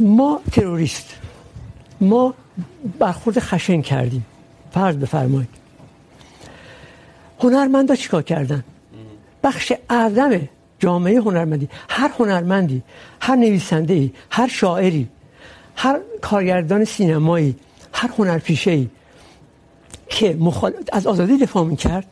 [0.00, 1.16] ما تروریست،
[2.00, 2.34] ما
[2.98, 4.26] برخورد خشن کردیم.
[4.72, 5.48] فرض بفرمایید.
[7.40, 8.64] هنرمندا چیکار کردن؟
[9.42, 10.40] بخش اعظم
[10.84, 12.82] جامعه هنرمندی هر هنرمندی
[13.20, 15.04] هر نویسنده ای هر شاعری
[15.76, 17.56] هر کارگردان سینمایی
[17.92, 18.88] هر هنرپیشه ای
[20.08, 20.72] که مخال...
[20.92, 22.06] از آزادی دفاع میکرد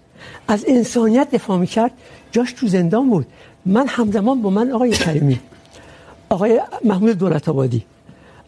[0.48, 1.92] از انسانیت دفاع میکرد
[2.32, 3.26] جاش تو زندان بود.
[3.66, 5.40] من همزمان با من آقای کریمی
[6.28, 7.84] آقای محمود دولت آبادی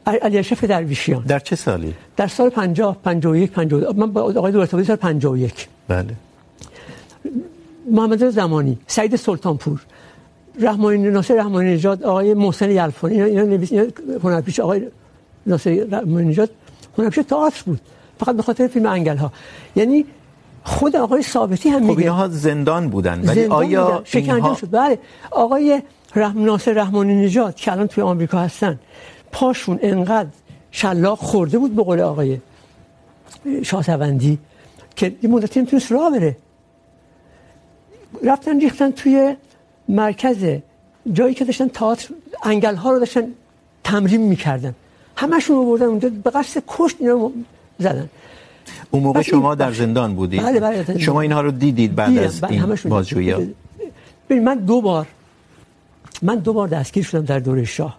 [0.07, 1.23] علی اشرف درویشیان.
[1.23, 5.69] در چه سالی؟ در سال 50 51 52 من با آقای دولت آبادی سال 51
[5.89, 6.15] بله.
[7.91, 9.81] محمد زمانی سعید سلطانپور.
[10.61, 13.87] رحمانی ناصر رحمانی نژاد آقای محسن یلفانی اینا نویس اینا
[14.25, 14.89] هنرپیشه آقای
[15.47, 16.51] ناصر رحمانی نژاد
[16.99, 17.81] هنرپیشه تئاتر بود
[18.21, 19.33] فقط به خاطر فیلم انگل ها
[19.77, 20.05] یعنی
[20.65, 24.55] خود آقای ثابتی هم میگه خب اینها زندان بودن ولی آیا شکنجه اینها...
[24.55, 24.71] شد.
[24.71, 24.99] بله.
[25.31, 25.83] آقای
[26.17, 28.79] رحم ناصر رحمانی نژاد که الان توی آمریکا هستن
[29.33, 30.29] پاشون انقدر
[30.71, 32.39] شلاق خورده بود به قول آقای
[33.63, 34.39] شاهسوندی
[34.97, 36.37] که یه مدتی نمیتونست راه بره.
[38.23, 39.37] رفتن ریختن توی
[39.89, 40.45] مرکز
[41.13, 43.25] جایی که داشتن تئاتر انگل ها رو داشتن
[43.85, 44.75] تمرین میکردن.
[45.17, 47.31] همشون رو بردن اونجا به قصد کشت اینا
[47.79, 48.09] زدن.
[48.91, 50.43] اون موقع شما در زندان بودید.
[50.43, 52.25] بله بله شما اینها رو دیدید بعد دیدم.
[52.25, 53.55] از این بازجویی
[54.29, 55.07] ببین من دو بار
[56.23, 57.99] من دو بار دستگیر شدم در دوره شاه.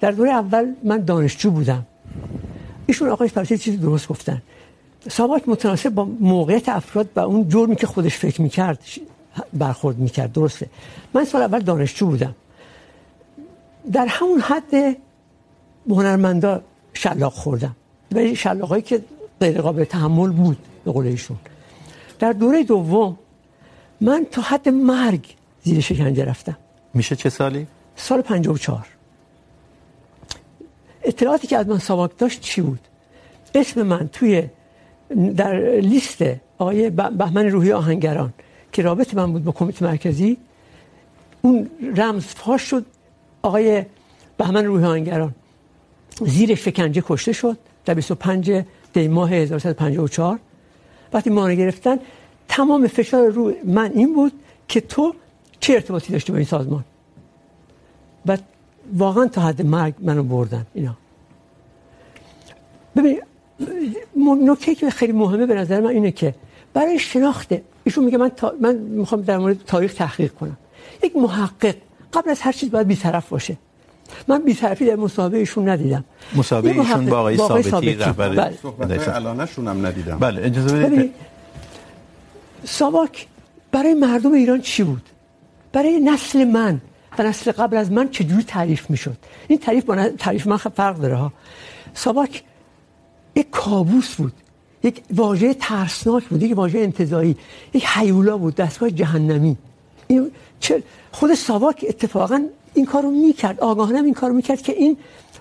[0.00, 1.86] در دوره اول من دانشجو بودم.
[2.86, 4.42] ایشون آقای فرسی چیزی درست گفتن.
[5.08, 8.78] ساواک متناسب با موقعیت افراد و اون جرمی که خودش فکر میکرد
[9.52, 10.32] برخورد میکرد.
[10.32, 10.70] درسته.
[11.14, 12.34] من سال اول دانشجو بودم.
[13.92, 14.96] در همون حد
[15.90, 16.60] هنرمندا
[16.94, 17.76] شلاق خوردم.
[18.12, 19.04] ولی شلاقایی که
[19.40, 21.36] غیر قابل تحمل بود به قول ایشون.
[22.18, 23.18] در دوره دوم
[24.00, 26.56] من تا حد مرگ زیر شکنجه رفتم.
[26.94, 28.86] میشه چه سالی؟ سال 54
[31.02, 32.80] اطلاعاتی که از من ساواک داشت چی بود؟
[33.54, 34.42] اسم من توی
[35.36, 36.22] در لیست
[36.58, 38.32] آقای بهمن روحی آهنگران.
[38.76, 40.36] که رابط من بود با کمیته مرکزی،
[41.42, 42.84] اون رمز فاش شد.
[43.42, 43.84] آقای
[44.36, 45.34] بهمن روحی آهنگران
[46.20, 48.62] زیر شکنجه کشته شد در 25
[48.92, 50.38] دی ماه 1354
[51.12, 51.98] وقتی ما رو گرفتن،
[52.48, 54.32] تمام فشار رو من این بود
[54.68, 55.14] که تو
[55.60, 56.84] چه ارتباطی داشتی با این سازمان؟
[58.26, 58.38] و
[58.92, 60.96] واقعا تا حد مرگ منو بردن اینا.
[62.96, 63.20] ببین،
[64.42, 66.34] نکته که خیلی مهمه به نظر من اینه که
[66.76, 67.50] برای شناخت.
[67.84, 68.52] ایشون میگه من تا...
[68.60, 70.56] من میخوام در مورد تاریخ تحقیق کنم.
[71.02, 71.76] یک محقق
[72.12, 73.56] قبل از هر چیز باید بی‌طرف باشه.
[74.28, 76.04] من بی‌طرفی در مصاحبه ایشون ندیدم.
[76.34, 80.18] مصاحبه ایشون با آقای ثابتی رهبر صحبت الانشون هم ندیدم.
[80.18, 81.14] بله اجازه بدید
[82.64, 83.26] ساواک
[83.72, 85.02] برای مردم ایران چی بود؟
[85.72, 86.80] برای نسل من
[87.18, 89.16] و نسل قبل از من چجوری تعریف میشد؟
[89.48, 91.32] این تعریف با تعریف من فرق داره ها.
[91.94, 92.42] ساواک
[93.36, 94.32] یک کابوس بود.
[94.86, 97.36] یک واژه ترسناک بود، یک واژه انتزاعی،
[97.74, 99.56] یک حیولا بود، دستگاه جهنمی.
[100.06, 103.60] این چه خود ساواک اتفاقا این کارو میکرد.
[103.60, 104.96] آگاهانه این کارو میکرد که این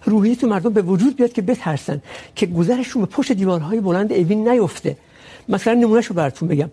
[0.06, 2.02] روحیه تو مردم به وجود بیاد که بترسن،
[2.36, 4.98] که گذرشون به پشت دیوارهای بلند اوین نیفته.
[5.50, 6.70] مثلا نمونهشو براتون بگم.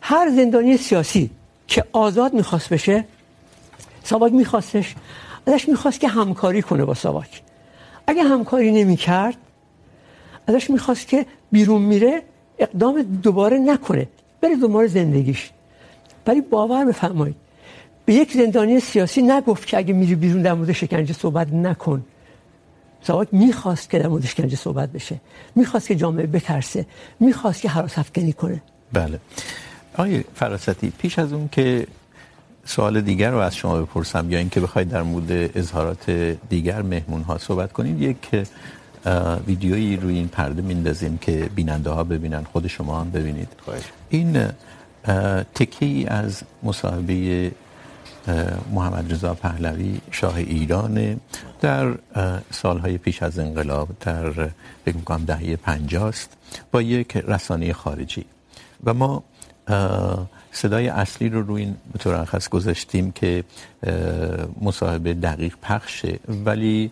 [0.00, 1.30] هر زندانی سیاسی
[1.66, 3.04] که آزاد میخواست بشه،
[4.04, 4.94] ساواک میخواستش.
[5.46, 7.42] ازش میخواست که همکاری کنه با ساواک.
[8.06, 9.36] اگه همکاری نمیکرد
[10.46, 12.22] ازش میخواست که بیرون میره،
[12.58, 14.08] اقدام دوباره نکنه.
[14.40, 15.50] بره دوباره زندگیش.
[16.26, 17.36] ولی باور بفرمایید.
[18.04, 22.04] به یک زندانی سیاسی نگفت که اگه میری بیرون در مورد شکنجه صحبت نکن.
[23.02, 25.20] ساواک میخواست که در مورد شکنجه صحبت بشه.
[25.54, 26.86] میخواست که جامعه بترسه.
[27.20, 28.62] میخواست که حراس افکنی کنه.
[28.92, 29.18] بله.
[29.94, 31.86] آقای فراستی، پیش از اون که
[32.64, 36.10] سوال دیگر رو از شما بپرسم یا اینکه بخواید در مورد اظهارات
[36.48, 38.46] دیگر مهمون ها صحبت کنید، یک
[39.46, 42.44] ویدیویی روی این پرده میندازیم که بیننده ها ببینن.
[42.44, 43.48] خود شما هم ببینید.
[44.10, 44.48] این
[45.54, 47.50] تکی از مصاحبه
[48.72, 51.20] محمد رضا پهلوی شاه ایران
[51.60, 51.94] در
[52.50, 54.30] سالهای پیش از انقلاب در
[54.84, 56.36] فکر میکنم دهه 50 است
[56.72, 58.24] با یک رسانه خارجی.
[58.84, 59.22] و ما
[60.52, 63.44] صدای اصلی رو روی این به طور خاص گذاشتیم که
[64.60, 66.90] مصاحبه دقیق پخشه ولی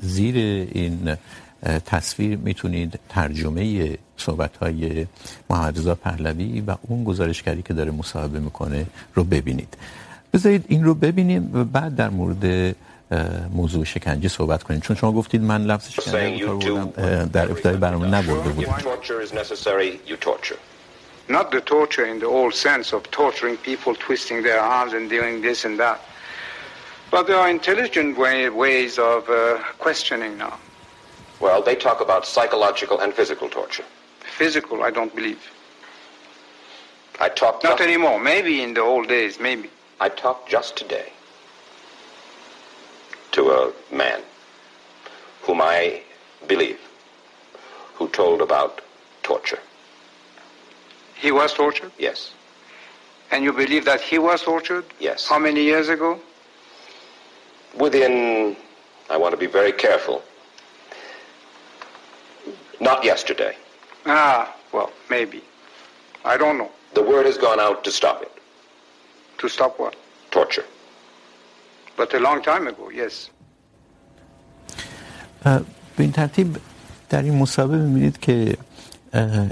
[0.00, 0.36] زیر
[0.72, 1.16] این
[1.86, 5.06] تصویر میتونید ترجمه صحبت های
[5.50, 9.76] محمد رضا پهلوی و اون گزارشگری که داره مصاحبه میکنه رو ببینید.
[10.34, 12.76] بذارید این رو ببینیم و بعد در مورد
[13.52, 14.80] موضوع شکنجه صحبت کنیم.
[14.80, 18.74] چون شما گفتید من لفظ شکنجه بودم در ابتدای برنامه نبرده بودم.
[21.38, 25.34] Not the torture in the old sense of torturing people, twisting their arms and doing
[25.46, 25.98] this and that.
[27.10, 30.58] But there are intelligent way, ways of uh, questioning now.
[31.40, 33.84] Well, they talk about psychological and physical torture.
[34.20, 35.50] Physical, I don't believe.
[37.18, 37.64] I talked...
[37.64, 38.20] Not anymore.
[38.20, 39.70] Maybe in the old days, maybe.
[40.00, 41.12] I talked just today
[43.32, 44.22] to a man
[45.42, 46.02] whom I
[46.46, 46.78] believe,
[47.94, 48.80] who told about
[49.22, 49.58] torture.
[51.16, 51.92] He was tortured?
[51.98, 52.32] Yes.
[53.30, 54.84] And you believe that he was tortured?
[54.98, 55.26] Yes.
[55.28, 56.18] How many years ago?
[57.78, 58.56] Within,
[59.08, 60.22] I want to be very careful,
[62.80, 63.54] not yesterday.
[64.06, 65.42] Ah, well, maybe.
[66.24, 66.70] I don't know.
[66.94, 68.32] The word has gone out to stop it.
[69.38, 69.94] To stop what?
[70.30, 70.64] Torture.
[71.96, 73.30] But a long time ago, yes.
[75.96, 76.56] به این ترتیب
[77.08, 78.56] در N مسابقه میبینید که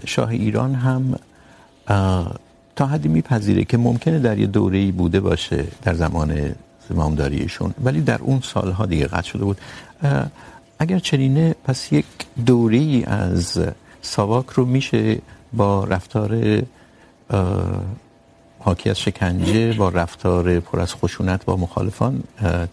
[0.07, 1.18] شاه ایران هم
[2.76, 6.54] تا حدی میپذیره که ممکنه در یه دوره‌ای بوده باشه در زمان
[6.88, 9.61] زمامداریشون ولی در اون سالها دیگه قطع شده بود.
[10.79, 12.07] اگر چنینه پس یک
[12.46, 13.61] دوری از
[14.03, 15.18] ساواک رو میشه
[15.53, 16.62] با رفتار
[18.59, 22.22] حاکی از شکنجه با رفتار پر از خشونت با مخالفان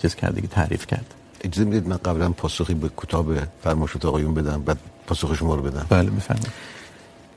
[0.02, 1.14] چیز کرده که تعریف کرد.
[1.44, 5.86] اجازه میدید؟ من قبلا پاسخی به کتاب فرمایشات آقایون بدم بعد پاسخ شما رو بدم.
[5.90, 6.52] بله بفرمایید.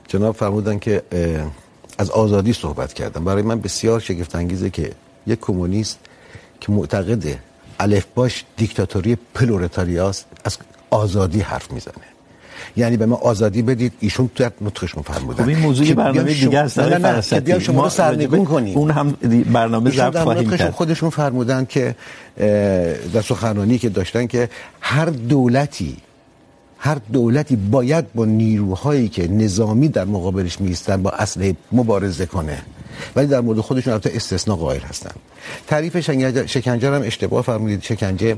[0.09, 1.03] جناب فرمودن که
[1.99, 3.25] از آزادی صحبت کردم.
[3.25, 4.93] برای من بسیار شگفت انگیزه که
[5.27, 5.99] یک کمونیست
[6.61, 7.39] که معتقده
[7.81, 10.59] الف باش دیکتاتوری پلورتاریاست از
[10.91, 11.95] آزادی حرف میزنه.
[12.77, 16.79] یعنی به ما آزادی بدید ایشون تو نطقشون فرمودن خب این موضوع برنامه دیگه است
[16.79, 18.79] نه نه که بیام شما رو سرنگون کنیم.
[18.79, 19.13] اون هم
[19.53, 20.71] برنامه ضبط خواهیم کرد.
[20.71, 21.95] خودشون فرمودن که
[23.13, 24.49] در سخنرانی که داشتن که
[24.81, 25.97] هر دولتی
[26.79, 32.63] هر دولتی باید با نیروهایی که نظامی در مقابلش میستن با اسلحه مبارزه کنه.
[33.17, 35.11] ولی در مورد خودشون البته استثناء قائل هستن.
[35.67, 36.01] تعریف
[36.47, 37.83] شکنجه هم اشتباه فرمودید.
[37.83, 38.37] شکنجه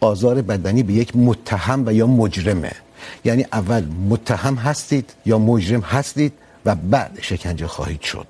[0.00, 2.72] آزار بدنی به یک متهم و یا مجرمه.
[3.24, 6.32] یعنی اول متهم هستید یا مجرم هستید
[6.64, 8.26] و بعد شکنجه خواهید شد.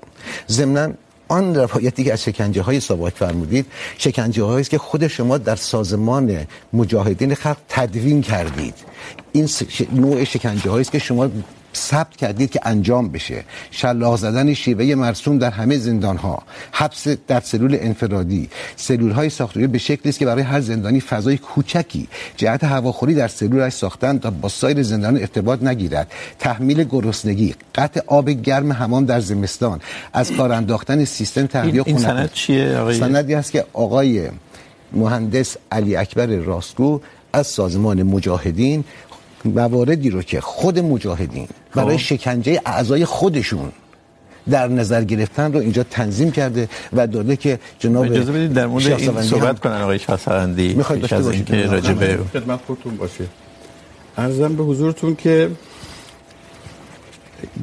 [0.49, 0.91] ضمناً
[1.27, 3.65] آن روایتی که از شکنجه های ساواک فرمودید
[3.97, 8.73] شکنجه هایی است که خود شما در سازمان مجاهدین خلق تدوین کردید.
[9.31, 9.49] این
[9.93, 11.29] نوع شکنجه هایی است که شما
[11.77, 13.43] ثبت کردید که انجام بشه.
[13.71, 19.67] شلاق زدن شیوه مرسوم در همه زندان ها حبس در سلول انفرادی سلول های ساختاری
[19.67, 24.31] به شکلی است که برای هر زندانی فضای کوچکی جهت هواخوری در سلولش ساختن تا
[24.31, 26.11] با سایر زندان ارتباط نگیرد.
[26.39, 29.79] تحمیل گرسنگی قطع آب گرم حمام در زمستان
[30.13, 31.87] از کار انداختن سیستم تهویه خنک.
[31.87, 34.29] این سند چیه آقای سندی است که آقای
[34.93, 37.01] مهندس علی اکبر راستگو
[37.33, 38.83] از سازمان مجاهدین
[39.45, 43.71] مواردی رو که خود مجاهدین برای شکنجه اعضای خودشون
[44.49, 48.87] در نظر گرفتن رو اینجا تنظیم کرده و داده که جناب اجازه بدید در مورد
[48.87, 53.25] این صحبت کنن آقای شاهسوندی میخواید داشته باشید که راجع به خدمت خودتون باشه.
[54.17, 55.49] عرضم به حضورتون که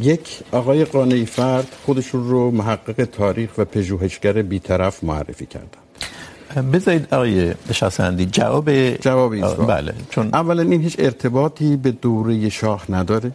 [0.00, 5.83] یک آقای قانعی فرد خودشون رو محقق تاریخ و پژوهشگر بی‌طرف معرفی کردن.
[6.62, 9.66] بذارید آقای شاسندی جواب جواب این سوال.
[9.66, 13.32] بله چون اولا این هیچ ارتباطی به دوره شاه نداره.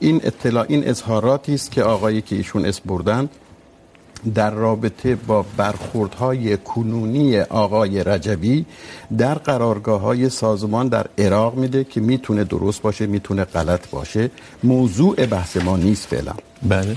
[0.00, 3.28] این اطلاع این اظهاراتی است که آقایی که ایشون اس بردن
[4.34, 8.66] در رابطه با برخوردهای کنونی آقای رجبی
[9.18, 14.30] در قرارگاه های سازمان در عراق میده که میتونه درست باشه میتونه غلط باشه.
[14.62, 16.32] موضوع بحث ما نیست فعلا.
[16.62, 16.96] بله.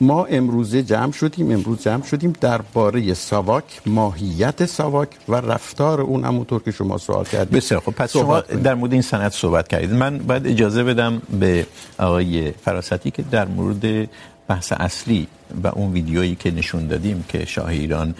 [0.00, 6.62] ما امروزه جمع شدیم امروز جمع شدیم درباره ساواک ماهیت ساواک و رفتار اون همونطور
[6.62, 7.56] که شما سوال کردید.
[7.56, 9.92] بسیار خب پس شما در مورد این سند صحبت کردید.
[9.92, 11.66] من باید اجازه بدم به
[11.98, 14.08] آقای فراستی که در مورد
[14.48, 15.28] بحث اصلی
[15.64, 18.14] و اون ویدیویی که نشون دادیم که شاه ایران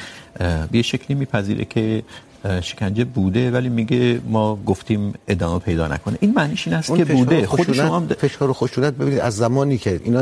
[0.71, 2.03] به شکلی میپذیره که
[2.61, 6.19] شکنجه بوده ولی میگه ما گفتیم ادامه پیدا نکنه.
[6.21, 7.47] این معنیش این است که بوده.
[7.47, 10.21] خود شما هم فشار و خشونت ببینید از زمانی که اینا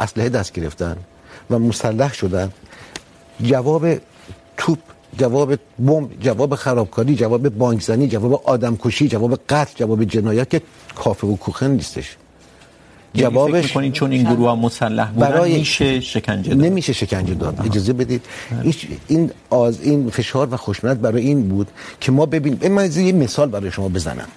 [0.00, 0.96] اسلحه دست گرفتن
[1.50, 2.52] و مسلح شدن
[3.42, 3.86] جواب
[4.56, 4.78] توپ
[5.18, 10.62] جواب بمب جواب خرابکاری جواب بانکزنی جواب آدمکشی جواب قتل جواب جنایت که
[10.94, 12.16] کافه و کوخن نیستش.
[13.14, 15.58] جوابش فکر می‌کنید چون این گروه ها مسلح بودن برای...
[15.58, 18.22] میشه شکنجه داد؟ نمیشه شکنجه داد اجازه بدید.
[19.08, 21.68] این از این فشار و خشونت برای این بود
[22.00, 24.28] که ما ببینیم من یه مثال برای شما بزنم.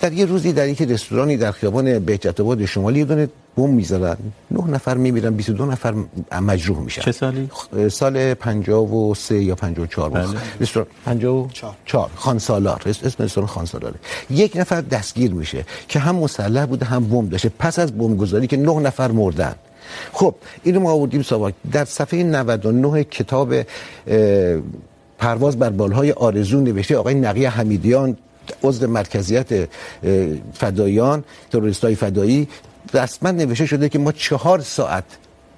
[0.00, 4.16] در یه روزی در یک رستورانی در خیابان بهجت آباد شمالی یه دونه بم میذارن
[4.50, 5.94] نه نفر میمیرن 22 نفر
[6.40, 7.02] مجروح میشن.
[7.02, 7.50] چه سالی؟
[7.90, 10.88] سال 53 یا 54 بود رستوران.
[11.04, 12.82] 54 خان سالار.
[12.86, 13.94] اسم رستوران خان سالاره.
[14.30, 17.48] یک نفر دستگیر میشه که هم مسلح بوده هم بم داشته.
[17.58, 19.54] پس از بم گذاری که نه نفر مردن.
[20.12, 23.54] خب اینو ما آوردیم ساواک در صفحه 99 کتاب
[25.18, 28.16] پرواز بر بالهای آرزو نوشته آقای نقی حمیدیان
[28.62, 29.68] عضو مرکزیت
[30.54, 32.48] فدایان تروریستای فدایی
[32.94, 35.04] رسما نوشته شده که ما چهار ساعت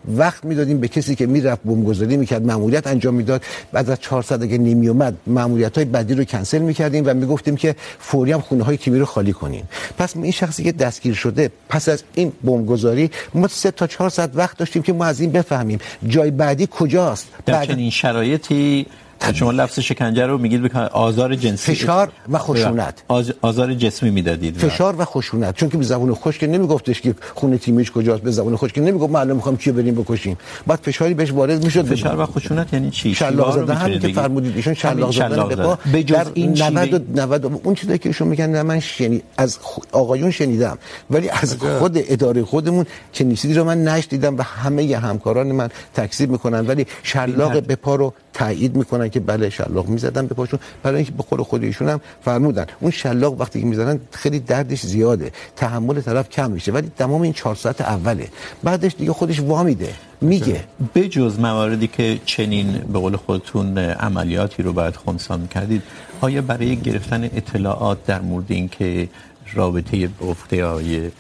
[0.09, 3.43] وقت میدادیم به کسی که میرفت بمبگذاری میکرد ماموریت انجام میداد.
[3.73, 7.77] بعد از 400 اگه نمی اومد ماموریت های بعدی رو کنسل میکردیم و میگفتیم که
[7.99, 9.69] فوری هم خونه های کیمی رو خالی کنیم.
[9.99, 14.31] پس این شخصی که دستگیر شده پس از این بمبگذاری ما 3 تا 4 ساعت
[14.35, 17.29] وقت داشتیم که ما از این بفهمیم جای بعدی کجاست.
[17.47, 17.69] در بعد...
[17.69, 18.87] چنین شرایطی
[19.35, 21.75] شما لفظ شکنجه رو میگید آزار جنسی.
[21.75, 23.03] فشار و خشونت.
[23.09, 23.33] آز...
[23.43, 24.57] آزار جسمی میدادید.
[24.57, 25.57] فشار و خشونت.
[25.57, 29.21] چون که به زبون خشک نمیگفتش که خونه تیمیش کجاست به زبون خشک نمیگفت ما
[29.21, 30.37] الان میخوام کیو بریم بکشیم.
[30.67, 31.87] بعد فشاری بهش وارد میشد.
[31.87, 35.79] فشار و خشونت یعنی چی؟ شلاق زدن هم که فرمودید ایشون شلاق زدن به پا.
[35.93, 39.59] به جز این 90 90 اون چیزی که ایشون میگن من شنی از
[39.93, 40.79] آقایون شنیدم.
[41.11, 46.31] ولی از خود اداره خودمون چنین چیزی رو من نشدیدم و همه همکاران من تکذیب
[46.31, 46.67] میکنن.
[46.67, 50.61] ولی شلاق به پا رو تایید میکنن که بله شلاق میزدن به پاشون.
[50.83, 52.67] برای اینکه به قول خود ایشون هم فرمودن.
[52.81, 55.33] اون شلاق وقتی که میزنن خیلی دردش زیاده.
[55.57, 56.73] تحمل طرف کم میشه.
[56.73, 58.29] ولی تمام این 4 ساعت اوله.
[58.63, 60.61] بعدش دیگه خودش وامیده میگه.
[60.95, 65.83] به جز مواردی که چنین به قول خودتون عملیاتی رو باید خنثی کردید،
[66.21, 69.09] آیا برای گرفتن اطلاعات در مورد اینکه
[69.55, 71.11] رابطه گفته های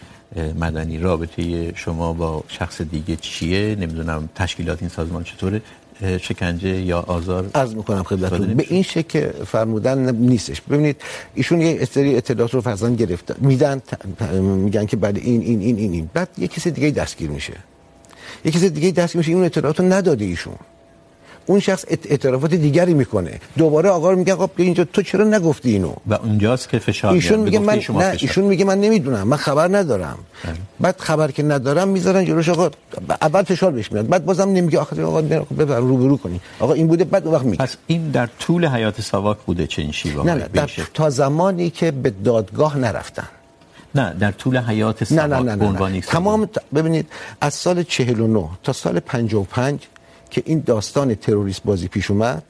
[0.60, 5.62] مدنی، رابطه شما با شخص دیگه چیه؟ نمیدونم، تشکیلات این سازمان چطوره؟
[6.20, 8.54] شکنجه یا آزار عرض میکنم خدمتتون.
[8.54, 10.60] به این شکل فرمودن نیستش.
[10.60, 10.96] ببینید
[11.34, 13.82] ایشون یه سری اطلاعات رو فرضاً گرفته میدن
[14.64, 17.52] میگن که بعد این این این این بعد یه کسی دیگه دستگیر میشه.
[18.44, 19.32] یه کسی دیگه دستگیر میشه.
[19.32, 20.54] اون اطلاعات رو نداده ایشون.
[21.46, 23.40] اون شخص اعترافات دیگری میکنه.
[23.58, 27.40] دوباره آقا رو میگه آقا اینجا تو چرا نگفتی اینو؟ و اونجاست که فشار ایشون
[27.40, 30.18] میگه من نه ایشون میگه من نمیدونم من خبر ندارم.
[30.44, 30.54] اه.
[30.80, 32.70] بعد خبر که ندارم میذارن جلوش آقا
[33.22, 36.40] اول فشار بهش میاد بعد بازم نمیگه آخه آقا ببر روبرو کنی.
[36.60, 37.56] آقا این بوده بعد وقت میگه.
[37.64, 41.70] پس این در طول حیات ساواک بوده چه این شیوه نه نه در تا زمانی
[41.70, 43.28] که به دادگاه نرفتن.
[43.94, 46.00] نه در طول حیات ساواک نه نه نه, نه.
[46.00, 47.06] تمام ببینید
[47.40, 49.88] از سال 49 تا سال 55
[50.30, 52.42] که این داستان تروریست بازی پیش اومد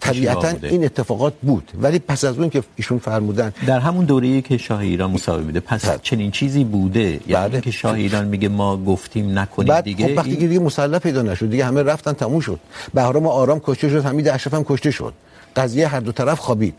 [0.00, 1.70] طبیعتا این اتفاقات بود.
[1.80, 5.60] ولی پس از اون که ایشون فرمودن در همون دوره‌ای که شاه ایران مصاحبه میده
[5.60, 5.98] پس بله.
[6.02, 7.60] چنین چیزی بوده؟ یعنی بله.
[7.60, 10.48] که شاه ایران میگه ما گفتیم نکنید بعد دیگه خب وقتی این...
[10.48, 12.60] دیگه مسلح پیدا نشد دیگه همه رفتن تموم شد.
[12.94, 15.14] بهرام آرام کشته شد حمید اشرف هم کشته شد.
[15.56, 16.74] قضیه هر دو طرف خوابید.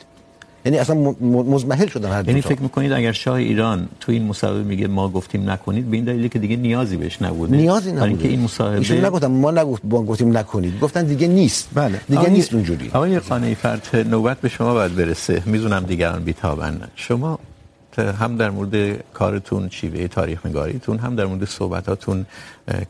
[0.66, 4.88] یعنی اصلا مزمحل شدن هر یعنی فکر میکنید اگر شاه ایران تو این مصاحبه میگه
[4.88, 7.58] ما گفتیم نکنید به این دلیلی که دیگه نیازی بهش نبوده.
[7.58, 10.80] نیازی نبوده اینکه این مصاحبه ایشون نگفتن ما نگفت ما گفتیم نکنید.
[10.80, 11.70] گفتن دیگه نیست.
[11.74, 12.02] بله.
[12.08, 12.32] دیگه آقای...
[12.32, 12.90] نیست اونجوری.
[12.94, 15.44] آقای قانعی فرد نوبت به شما باید برسه.
[15.46, 16.82] میزونم دیگران بیتابن.
[16.96, 17.40] شما
[17.98, 22.26] هم در مورد کارتون شیوه تاریخ نگاریتون هم در مورد صحبتاتون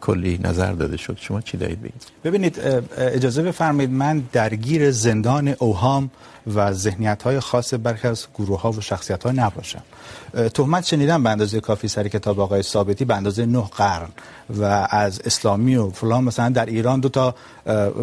[0.02, 1.18] کلی نظر داده شد.
[1.20, 2.60] شما چی دارید بگید؟ ببینید
[2.98, 6.10] اجازه بفرمایید من درگیر زندان اوهام
[6.56, 9.82] و ذهنیت های خاص برخی از گروه ها و شخصیت ها نباشم
[10.54, 14.10] تهمت شنیدم به اندازه کافی سر کتاب آقای ثابتی به اندازه نه قرن
[14.50, 17.36] و از اسلامی و فلان مثلا در ایران دو تا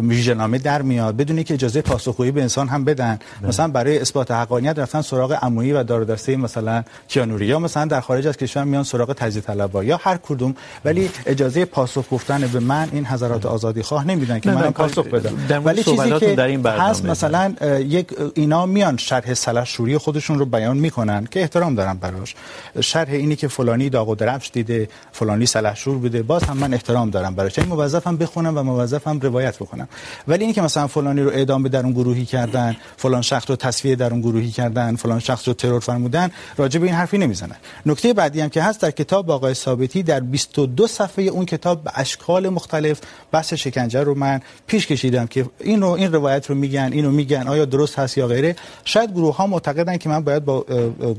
[0.01, 1.17] ویژه‌نامه در میاد.
[1.17, 3.47] بدون که اجازه پاسخگویی به انسان هم بدن ده.
[3.47, 8.01] مثلا برای اثبات حقانیت رفتن سراغ عمویی و دار دسته مثلا کیانوری یا مثلا در
[8.01, 10.55] خارج از کشور میان سراغ تجزیه طلبا یا هر کدوم.
[10.85, 15.65] ولی اجازه پاسخ گفتن به من این حضرات آزادی خواه نمیدن که من پاسخ بدم.
[15.65, 20.77] ولی چیزی که در این هست مثلا یک اینا میان شرح سلحشوری خودشون رو بیان
[20.77, 22.35] میکنن که احترام دارم براش.
[22.81, 27.09] شرح اینی که فلانی داغ و درفش دیده، فلانی سلحشور بوده، باز هم من احترام
[27.09, 27.59] دارم براش.
[27.59, 29.87] این موظفم بخونم و موظفم روایت بکنم.
[30.27, 33.95] ولی اینکه مثلا فلانی رو اعدام به در اون گروهی کردن، فلان شخص رو تصفیه
[33.95, 37.55] در اون گروهی کردن، فلان شخص رو ترور فرمودن، راجع به این حرفی نمیزنن.
[37.85, 41.91] نکته بعدی هم که هست، در کتاب آقای ثابتی در 22 صفحه اون کتاب به
[41.95, 42.99] اشکال مختلف
[43.31, 47.65] بحث شکنجه رو من پیش کشیدم که اینو این روایت رو میگن، اینو میگن، آیا
[47.65, 48.51] درست هست یا غیره.
[48.93, 50.65] شاید گروه ها معتقدن که من باید با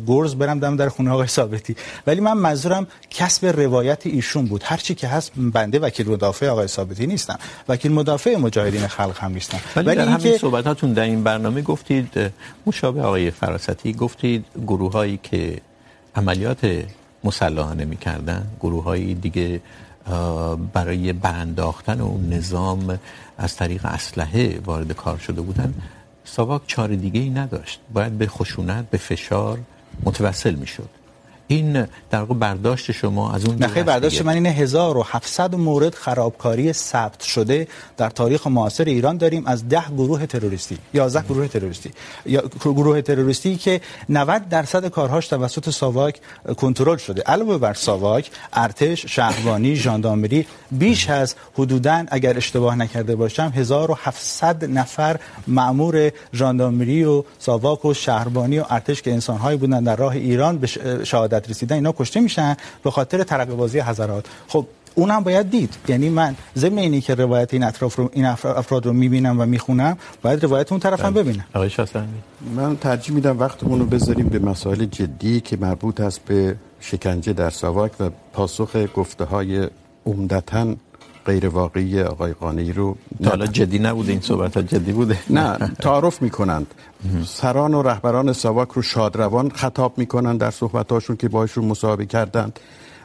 [0.06, 1.76] گرز برم دم در خونه آقای ثابتی.
[2.06, 4.62] ولی من منظورم کسب روایت ایشون بود.
[4.70, 7.38] هر چی که هست بنده وکیل مدافع آقای ثابتی نیستم
[7.68, 12.32] وکیل مدافع مجاهدین خلق هم نیستم ولی, ولی در همین صحبتاتون در این برنامه گفتید
[12.66, 15.60] مشابه آقای فراستی گفتید گروه هایی که
[16.16, 16.84] عملیات
[17.24, 19.60] مسلحانه میکردن گروه های دیگه
[20.72, 22.98] برای برانداختن اون نظام
[23.38, 25.74] از طریق اسلحه وارد کار شده بودن.
[26.24, 27.80] ساواک چاره دیگه ای نداشت.
[27.92, 29.58] باید به خشونت به فشار
[30.04, 31.01] متوسل میشد.
[31.52, 37.22] این در واقع برداشت شما از اون نخیر برداشت من اینه 1700 مورد خرابکاری ثبت
[37.22, 41.90] شده در تاریخ معاصر ایران داریم از 10 گروه تروریستی 11 گروه تروریستی.
[42.26, 46.20] یا گروه تروریستی که 90 درصد کارهاش توسط ساواک
[46.56, 47.22] کنترل شده.
[47.22, 55.16] علاوه بر ساواک ارتش شهربانی ژاندارمری بیش از حدوداً اگر اشتباه نکرده باشم 1700 نفر
[55.46, 60.66] مأمور ژاندارمری و ساواک و شهربانی و ارتش که انسان‌هایی بودند در راه ایران به
[61.04, 64.26] شهادت شهادت رسیدن اینا کشته میشن به خاطر ترقه بازی حضرات.
[64.48, 65.74] خب اونم باید دید.
[65.88, 69.96] یعنی من ضمن اینی که روایت این اطراف رو این افراد رو میبینم و میخونم
[70.22, 71.44] باید روایت اون طرف هم ببینم.
[71.54, 71.70] آقای
[72.56, 77.50] من ترجیح میدم وقتمون رو بذاریم به مسائل جدی که مربوط است به شکنجه در
[77.50, 79.68] ساواک و پاسخ گفته های
[80.06, 80.76] عمدتاً
[81.26, 86.22] غیر واقعی آقای قانعی رو حالا جدی نبوده این صحبت ها جدی بوده؟ نه تعارف
[86.22, 86.66] میکنند.
[87.26, 92.60] سران و رهبران ساواک رو شادروان خطاب میکنند در صحبتاشون که باهاشون مصاحبه کردند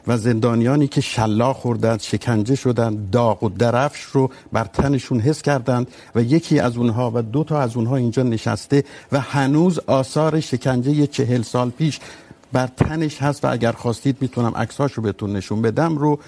[0.06, 5.86] و زندانیانی که شلاق خوردند شکنجه شدند داغ و درفش رو بر تنشون حس کردند
[6.14, 11.06] و یکی از اونها و دو تا از اونها اینجا نشسته و هنوز آثار شکنجه
[11.06, 12.00] چهل سال پیش
[12.52, 16.18] بر تنش هست و اگر خواستید میتونم عکساشو بهتون نشون بدم رو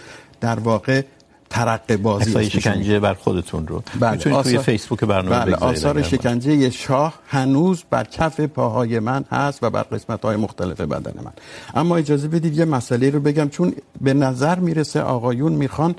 [0.41, 1.03] در واقع
[1.51, 3.83] ترقه بازی اسای شکنجه بر خودتون رو.
[3.95, 4.43] میتونید آثار...
[4.43, 5.57] توی فیسبوک برنامه بله.
[5.57, 10.81] بگذارید آثار شکنجه شاه هنوز بر کف پاهای من هست و بر قسمت های مختلف
[10.81, 11.33] بدن من.
[11.75, 15.95] اما اجازه بدید یه مسئله رو بگم چون به نظر میرسه آقایون میخوان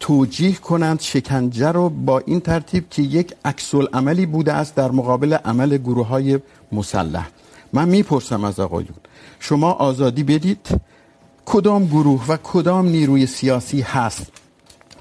[0.00, 5.34] توجیه کنند شکنجه رو با این ترتیب که یک عکس عملی بوده است در مقابل
[5.34, 6.38] عمل گروه های
[6.72, 7.28] مسلح.
[7.72, 8.94] من میپرسم از آقایون
[9.40, 10.68] شما آزادی بدید؟
[11.44, 14.39] کدام گروه و کدام نیروی سیاسی هست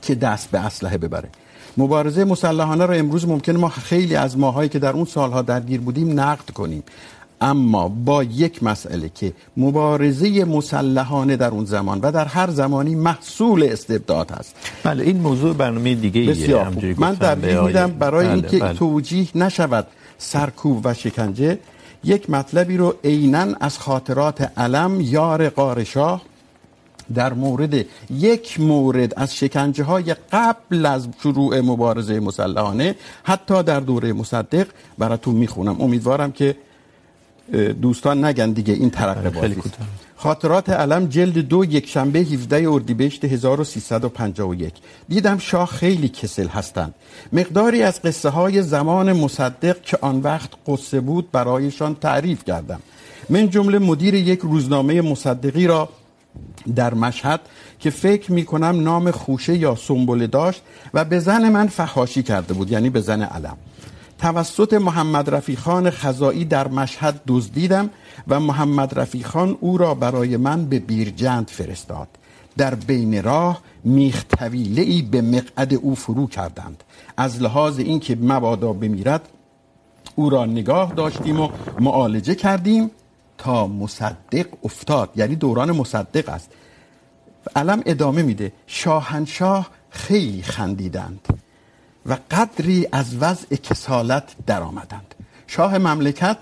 [0.02, 1.30] که دست به اسلحه ببره.
[1.78, 6.20] مبارزه مسلحانه رو امروز ممکنه ما خیلی از ماهایی که در اون سالها درگیر بودیم
[6.20, 6.84] نقد کنیم.
[7.42, 13.64] اما با یک مسئله که مبارزه مسلحانه در اون زمان و در هر زمانی محصول
[13.64, 14.56] استبداد هست.
[14.84, 18.74] بله این موضوع برنامه دیگه ایه من ترجیح میدم برای اینکه بله.
[18.74, 19.88] توجیه نشود
[20.18, 21.60] سرکوب و شکنجه.
[22.04, 26.22] یک مطلبی رو عینا از خاطرات علم یار قارشاه
[27.14, 34.14] در مورد یک مورد از شکنجه های قبل از شروع مبارزه مسلحانه حتی در دوره
[34.14, 35.82] مصدق براتون میخونم.
[35.82, 36.56] امیدوارم که
[37.82, 39.56] دوستان نگن دیگه این ترقه بازی.
[40.16, 44.74] خاطرات علم جلد دو یک شنبه 17 اردیبهشت 1351
[45.10, 46.94] دیدم شاه خیلی کسل هستند.
[47.34, 52.80] مقداری از قصه های زمان مصدق که آن وقت قصه بود برایشان تعریف کردم.
[53.30, 55.90] من جمله مدیر یک روزنامه مصدقی را
[56.76, 57.40] در مشهد
[57.80, 60.62] که فکر می کنم نام خوشه یا سنبله داشت
[60.94, 63.58] و به زن من فحاشی کرده بود یعنی به زن علم.
[64.20, 67.90] توسط محمد رفیق خان خزائی در مشهد دزدیدم
[68.28, 72.08] و محمد رفیق خان او را برای من به بیرجند فرستاد.
[72.58, 76.84] در بین راه میخ طویله ای به مقعد او فرو کردند.
[77.18, 79.30] از لحاظ اینکه مبادا بمیرد،
[80.16, 81.50] او را نگاه داشتیم و
[81.80, 82.92] معالجه کردیم.
[83.44, 86.50] تا مصدق افتاد یعنی دوران مصدق است.
[87.56, 88.52] علم ادامه میده.
[88.68, 91.28] شاهنشاه خیلی خندیدند
[92.06, 95.16] و قدری از وضع کسالت در آمدند
[95.48, 96.38] شاه مملکت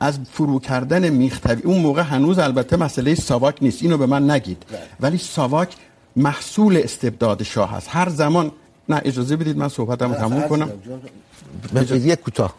[0.00, 4.62] از فرو کردن میختوی اون موقع هنوز البته مسئله ساواک نیست اینو به من نگید.
[5.00, 5.76] ولی ساواک
[6.16, 8.52] محصول استبداد شاه هست هر زمان
[8.88, 10.70] نه اجازه بدید من صحبتمو تموم کنم.
[11.90, 12.54] یک کوتاه.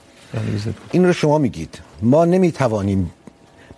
[0.92, 1.80] این رو شما میگید.
[2.02, 3.12] ما نمیتوانیم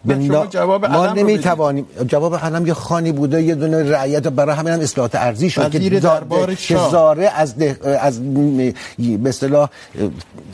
[0.07, 4.79] شما جواب ما نمیتوانیم جواب علم یه خانی بوده یه دونه رعیت برای همین هم
[4.79, 6.91] اصلاحات ارضی شد که دربار شاه.
[6.91, 7.77] زاره از ده...
[8.01, 8.33] از
[8.97, 9.69] به اصطلاح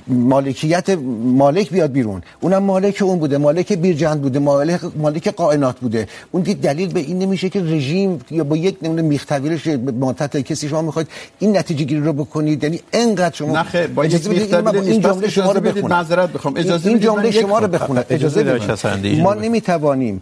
[0.08, 0.89] مالکیت
[1.24, 2.22] مالک بیاد بیرون.
[2.41, 6.08] اونم مالک اون بوده مالک بیرجند بوده مالک مالک قائنات بوده.
[6.32, 9.68] اون دید دلیل به این نمیشه که رژیم یا با یک نمونه میختویرش
[10.00, 11.08] ماتت کسی شما میخواید
[11.39, 12.64] این نتیجه گیری رو بکنید.
[12.64, 15.88] یعنی انقدر شما نه خیر با یک میختویر این جمله شما رو بخونم.
[15.88, 18.04] معذرت بخوام اجازه این جمله شما رو بخونم.
[18.10, 19.22] اجازه بدید.
[19.22, 20.22] ما نمیتوانیم.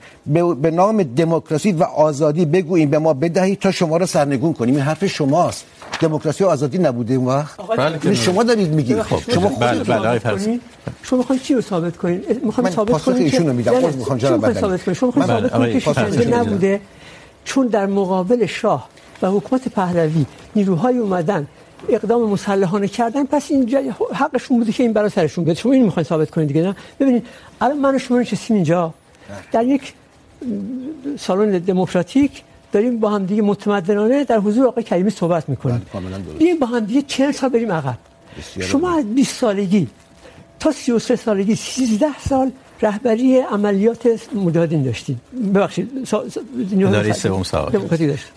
[0.61, 2.89] به نام دموکراسی و آزادی بگوییم.
[2.89, 4.75] به ما بدهید تا شما رو سرنگون کنیم.
[4.75, 5.65] این حرف شماست.
[6.01, 8.13] دموکراسی و آزادی نبوده اون وقت.
[8.13, 9.01] شما دارید میگید.
[9.33, 10.59] شما بله بله
[11.03, 13.73] شما میخواین چی رو ثابت کنین میخوام ثابت کنین که ایشونو میدم.
[13.73, 16.81] میخوام جناب بدنی ثابت کنین شما میخواین ثابت کنین که شکنجه نبوده.
[17.45, 18.89] چون در مقابل شاه
[19.21, 21.47] و حکومت پهلوی نیروهای اومدن
[21.89, 23.75] اقدام مسلحانه کردن پس این
[24.13, 25.57] حقشون بوده که این برای سرشون بیاد.
[25.57, 27.25] شما این میخواین ثابت کنین دیگه نه؟ ببینید
[27.61, 28.93] الان من و شما نشستیم اینجا.
[29.51, 29.93] در یک
[31.19, 35.81] سالن دموکراتیک داریم با هم دیگه متمدنانه در حضور آقای کریمی صحبت میکنیم.
[36.39, 37.97] بیایم با هم دیگه 40 سال بریم عقب.
[38.59, 39.87] شما از 20 سالگی
[40.59, 45.17] تا 33 سالگی 13 سال رهبری عملیات مجاهدین داشتید.
[45.55, 45.89] ببخشید
[46.81, 47.75] اداره سوم ساواک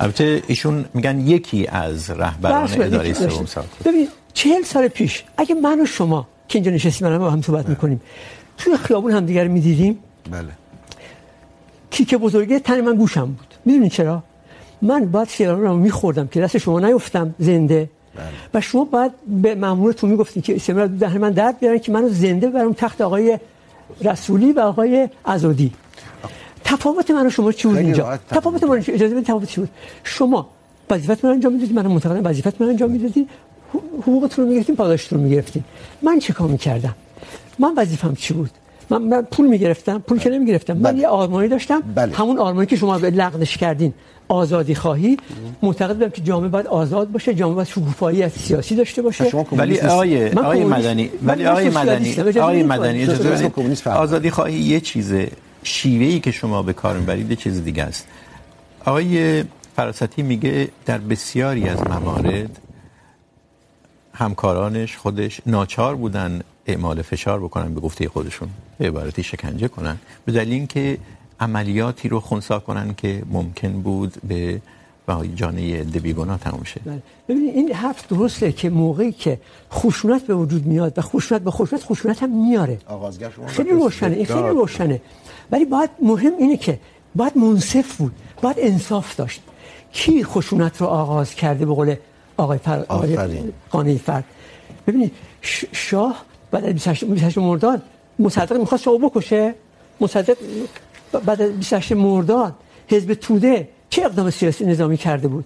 [0.00, 5.80] البته ایشون میگن یکی از رهبران اداره سوم ساواک ببین 40 سال پیش اگه من
[5.80, 8.00] و شما که اینجا نشستیم با هم صحبت میکنیم
[8.58, 9.98] توی خیابون هم دیگر میدیدیم؟
[10.30, 10.65] بله.
[11.96, 13.54] کیک بزرگی تن من گوشم بود.
[13.64, 14.22] میدونید چرا؟
[14.82, 17.88] من بعد شیران رو میخوردم که دست شما نیفتم زنده.
[18.16, 18.24] بله.
[18.54, 22.48] و شما باید به مامورتون میگفتین که استمرار دهن من درد بیارن که منو زنده
[22.48, 23.38] ببرم تخت آقای
[24.00, 25.72] رسولی و آقای عزادی
[26.64, 29.70] تفاوت من و شما چی بود اینجا؟ تفاوت من اجازه بدید تفاوت چی بود؟
[30.04, 30.48] شما
[30.90, 33.28] وظیفت من انجام میدادید من معتقدم وظیفت من انجام میدادید
[34.02, 35.64] حقوقتون رو میگرفتین پاداشتون رو میگرفتین.
[36.02, 36.94] من چه کار میکردم؟
[37.58, 38.50] من وظیفم چی بود؟
[38.90, 42.14] من, من پول میگرفتم پول که نمیگرفتم من یه آرمانی داشتم بله.
[42.14, 43.92] همون آرمانی که شما لغزش کردین
[44.28, 45.16] آزادی خواهی
[45.62, 50.28] معتقد بودم که جامعه باید آزاد باشه جامعه باید شکوفایی سیاسی داشته باشه ولی آقای
[50.30, 55.30] آقای مدنی ولی آقای مدنی آقای مدنی اجازه بدید آزادی خواهی یه چیزه
[55.62, 58.06] شیوه ای که شما به کار میبرید یه چیز دیگه است
[58.84, 59.44] آقای
[59.76, 62.58] فراستی میگه در بسیاری از موارد
[64.14, 68.48] همکارانش خودش ناچار بودن اعمال فشار بکنن به گفته خودشون.
[68.78, 69.96] به عبارتی شکنجه کنن.
[70.24, 70.98] به دلیل اینکه
[71.40, 74.60] عملیاتی رو خونسا کنن که ممکن بود به
[75.34, 76.80] جانه دبیگونا تموم شه.
[77.28, 79.38] ببینید این حرف درسته که موقعی که
[79.72, 82.78] خشونت به وجود میاد و خشونت به خشونت خشونت هم میاره.
[82.86, 85.00] آغازگر شما خیلی روشنه این خیلی روشنه.
[85.50, 86.78] ولی باید مهم اینه که
[87.14, 88.12] باید منصف بود
[88.42, 89.42] باید انصاف داشت.
[89.92, 91.94] کی خشونت رو آغاز کرده به قول
[92.36, 93.16] آقای فر آقای
[93.70, 94.24] قانعی فرد
[94.86, 95.12] ببینید
[95.72, 97.82] شاه بعد از 28 مرداد
[98.18, 99.54] مصدق میخواست شما بکشه.
[100.00, 100.36] مصدق
[101.24, 102.54] بعد از 28 مرداد
[102.88, 105.44] حزب توده چه اقدام سیاسی نظامی کرده بود؟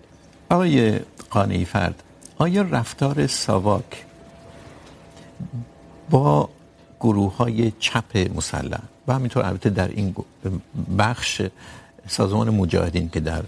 [0.50, 2.02] آقای قانعی فرد،
[2.38, 4.04] آیا رفتار ساواک
[6.10, 6.48] با
[7.00, 10.14] گروه های چپ مسلح و همینطور البته در این
[10.98, 11.42] بخش
[12.08, 13.42] سازمان مجاهدین که در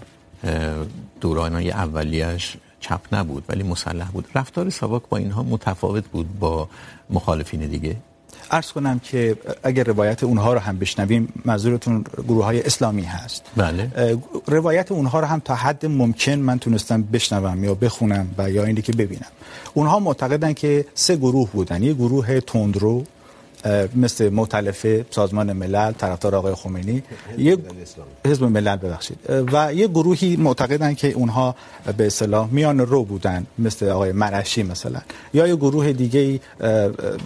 [1.21, 6.69] دوران های اولیش چپ نبود ولی مسلح بود، رفتار ساواک با اینها متفاوت بود، با
[7.09, 7.95] مخالفین دیگه.
[8.51, 13.43] عرض کنم که اگر روایت اونها رو هم بشنویم منظورتون گروه های اسلامی هست.
[13.57, 13.91] بله.
[14.47, 18.81] روایت اونها رو هم تا حد ممکن من تونستم بشنوم یا بخونم و یا اینی
[18.81, 19.31] که ببینم.
[19.73, 21.83] اونها معتقدن که سه گروه بودن.
[21.83, 23.03] یه گروه تندرو
[23.95, 27.03] مثل مؤتلف سازمان ملل طرفدار آقای خمینی.
[27.37, 27.59] یک
[28.27, 29.17] حزب ملل ببخشید.
[29.29, 31.55] و یه گروهی معتقدن که اونها
[31.97, 35.01] به اصطلاح میان رو بودن مثل آقای مرشی مثلا.
[35.33, 36.39] یا یه گروه دیگه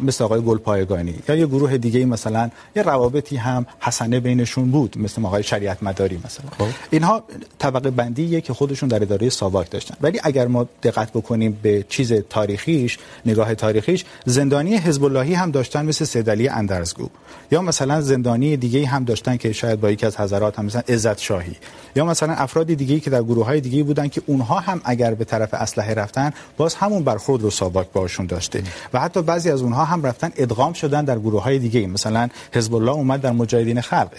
[0.03, 1.15] مثل آقای گلپایگانی.
[1.29, 6.19] یا یه گروه دیگه مثلا یه روابطی هم حسنه بینشون بود مثل آقای شریعت مداری
[6.25, 6.45] مثلا.
[6.57, 6.67] خب.
[6.89, 7.23] اینها
[7.59, 9.95] طبقه بندیه که خودشون در اداره ساواک داشتن.
[10.01, 15.85] ولی اگر ما دقت بکنیم به چیز تاریخیش نگاه تاریخیش زندانی حزب اللهی هم داشتن
[15.85, 17.09] مثل دلی اندرزگو.
[17.51, 21.19] یا مثلا زندانی دیگه هم داشتن که شاید با یکی از حضرات هم، مثلا عزت
[21.19, 21.55] شاهی.
[21.95, 25.25] یا مثلا افراد دیگه که در گروه های دیگه بودن که اونها هم اگر به
[25.25, 28.63] طرف اسلحه رفتن، باز همون برخورد رو ساواک باشون داشته.
[28.93, 32.75] و حتی بعضی از اونها هم رفتن ادغام شدن در گروه های دیگه مثلا حزب
[32.75, 34.09] الله اومد در مجاهدین خلق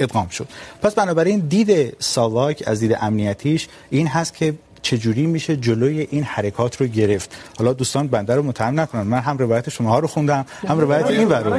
[0.00, 0.48] ادغام شد.
[0.82, 6.76] پس بنابراین دید ساواک از دید امنیتیش این هست که چجوری میشه جلوی این حرکات
[6.76, 7.36] رو گرفت.
[7.58, 9.02] حالا دوستان بنده رو متهم نکنن.
[9.02, 11.54] من هم روایت شما رو خوندم هم روایت این ور رو.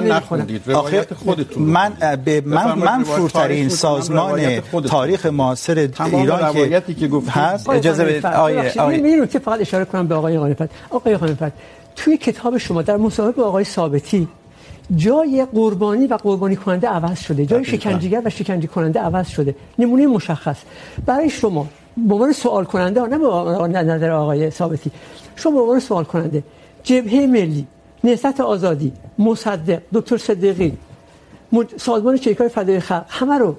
[0.00, 0.62] نخوندید.
[0.66, 1.92] روایت خودتون من
[2.24, 7.68] به من من فورترین سازمان تاریخ معاصر ایران که که گفت هست.
[7.68, 8.26] اجازه بدید.
[8.26, 11.52] آیه آیه که فقط اشاره کنم به آقای غانفت آقای غانفت
[11.96, 14.28] توی کتاب شما در مصاحبه با آقای ثابتی
[14.96, 17.46] جای قربانی و قربانی کننده عوض شده.
[17.46, 19.54] جای شکنجهگر و شکنجه کننده عوض شده.
[19.78, 20.56] نمونه مشخص.
[21.06, 24.90] برای شما به عنوان سوال کننده نه به نظر آقای ثابتی.
[25.36, 26.42] شما به عنوان سوال کننده
[26.82, 27.66] جبهه ملی
[28.04, 30.78] نهضت آزادی مصدق دکتر صدیقی
[31.76, 33.56] سازمان شرکای فدای خلق همه رو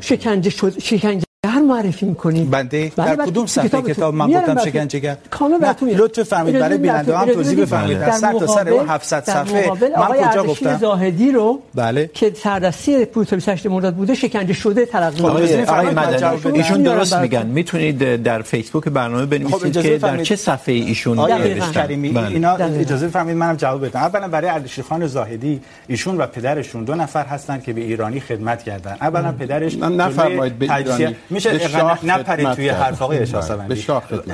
[0.00, 5.58] شکنجه شد شکنجه هر معرفی میکنیم بنده در کدوم صفحه کتاب من گفتم شکنجهگر کامل
[5.58, 8.00] براتون لطف فرمایید برای بیننده هم توضیح بفرمایید.
[8.00, 12.10] در سر تا سر اون 700 صفحه من کجا گفتم؟ زاهدی رو بله.
[12.14, 16.58] که سردستی پروتکل سشت مرداد بوده شکنجه شده تلقی آقای مدنی.
[16.58, 17.46] ایشون درست میگن.
[17.46, 21.28] میتونید در فیسبوک برنامه بنویسید که در چه صفحه ایشون
[21.74, 24.00] کریمی اینا اجازه بفرمایید منم جواب بدم.
[24.00, 28.62] اولا برای اردشیر خان زاهدی ایشون و پدرشون دو نفر هستن که به ایرانی خدمت
[28.62, 28.96] کردن.
[29.00, 31.16] اولا پدرش نفرمایید به ایرانی.
[31.30, 31.60] میشه
[32.02, 33.86] نپرید توی حرف آقای اشاسوندی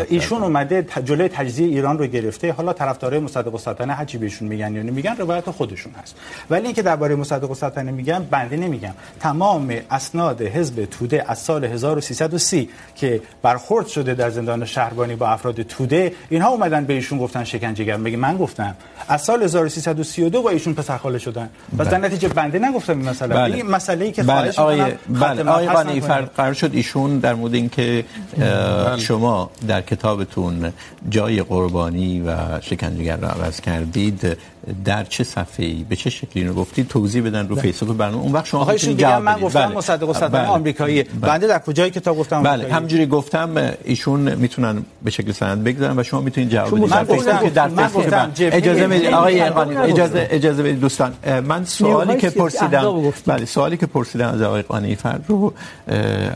[0.08, 2.52] ایشون اومده جلوی تجزیه ایران رو گرفته.
[2.52, 6.16] حالا طرفدارای مصدق السلطنه هرچی بهشون میگن یعنی میگن روایت خودشون هست.
[6.50, 8.92] ولی اینکه درباره مصدق السلطنه میگن بنده نمیگم.
[9.20, 15.62] تمام اسناد حزب توده از سال 1330 که برخورد شده در زندان شهربانی با افراد
[15.62, 18.76] توده اینها اومدن به ایشون گفتن شکنجهگر میگه من گفتم
[19.08, 21.50] از سال 1332 با ایشون پسرخاله شدن.
[21.78, 23.42] پس در نتیجه بنده نگفتم این مسئله.
[23.42, 25.50] این مسئله ای که خواهش میکنم بله.
[25.50, 26.00] آقای
[26.36, 28.04] قرار شد ایشون در مورد اینکه
[28.98, 30.72] شما در کتابتون
[31.10, 34.36] جای قربانی و شکنجهگر را عوض کردید.
[34.84, 37.96] در چه صفحه‌ای؟ به چه شکلی رو گفتید توضیح بدن رو فیسبوک.
[37.96, 41.02] برنامه اون وقت شما میتونید جواب من گفتم مصدق السلطنه آمریکایی.
[41.02, 46.02] بنده در کجای کتاب گفتم بله همونجوری گفتم ایشون میتونن به شکل سند بگذارن و
[46.02, 46.90] شما میتونید جواب بدید.
[46.90, 48.30] من گفتم در فیسبوک.
[48.38, 49.06] اجازه بدید.
[49.14, 50.80] آقای قانی اجازه اجازه بدید.
[50.80, 51.14] دوستان
[51.44, 55.52] من سوالی که پرسیدم بله سوالی که پرسیدم از آقای قانی فرد رو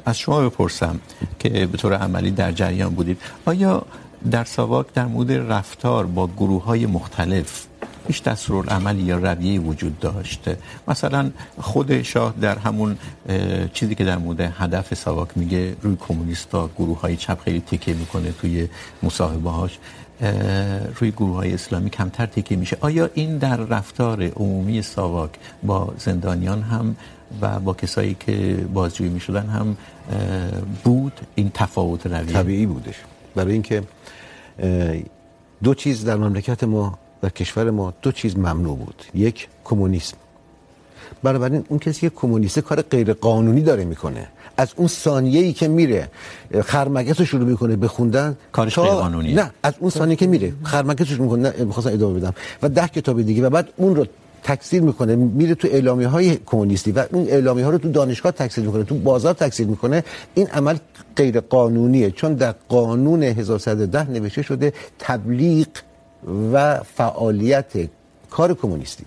[0.04, 1.00] از شما بپرسم
[1.38, 3.18] که به طور عملی در جریان بودید.
[3.46, 3.82] آیا
[4.30, 7.66] در ساواک در مورد رفتار با گروه های مختلف
[8.10, 10.50] هیچ دستورالعملی یا رویه وجود داشت
[10.88, 11.30] مثلا
[11.60, 12.98] خود شاه در همون
[13.72, 18.32] چیزی که در مورد هدف ساواک میگه، روی کمونیستا گروه های چپ خیلی تکیه میکنه
[18.32, 18.68] توی
[19.02, 19.78] مصاحبه هاش
[21.00, 22.76] روی گروه های اسلامی کمتر تکیه میشه.
[22.80, 25.30] آیا این در رفتار عمومی ساواک
[25.62, 26.96] با زندانیان هم
[27.40, 29.76] و با کسایی که بازجویی میشدن هم
[30.84, 32.94] بود این تفاوت رویه؟ طبیعی بودش.
[33.34, 33.82] برای اینکه
[35.62, 39.04] دو چیز در مملکت ما در کشور ما دو چیز ممنوع بود.
[39.14, 40.16] یک کمونیسم.
[41.22, 44.28] بنابراین اون کسی که کمونیسته کار غیر قانونی داره میکنه.
[44.56, 46.08] از اون ثانیه ای که میره
[46.64, 50.52] خرمگس رو شروع میکنه به خوندن کارش غیر قانونیه نه از اون ثانیه که میره
[50.62, 52.34] خرمگس رو شروع میکنه میخواستم ادامه بدم.
[52.62, 54.06] و ده کتاب دیگه و بعد اون رو
[54.42, 58.64] تکثیر میکنه میره تو اعلامیه های کمونیستی و اون اعلامیه ها رو تو دانشگاه تکثیر
[58.64, 60.04] میکنه تو بازار تکثیر میکنه.
[60.34, 60.76] این عمل
[61.16, 65.66] غیر قانونیه چون در قانون 1110 نوشته شده تبلیغ
[66.52, 67.72] و فعالیت
[68.30, 69.04] کار کمونیستی.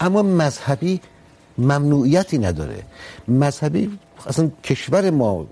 [0.00, 1.00] اما مذهبی
[1.58, 2.82] ممنوعیتی نداره.
[3.28, 5.46] مذهبی اصلا کشور ما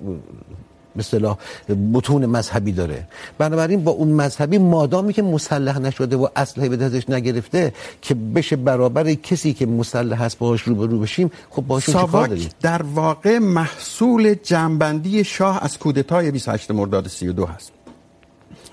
[0.99, 1.39] به اصطلاح
[1.69, 3.07] متون مذهبی داره.
[3.39, 7.73] بنابراین با اون مذهبی مادامی که مسلح نشده و اسلحه به دستش نگرفته
[8.03, 12.49] که بشه برابر کسی که مسلح هست باهاش روبرو بشیم خب باشون چه کار داریم؟
[12.61, 17.73] در واقع محصول جنبندی شاه از کودتای 28 مرداد 32 هست.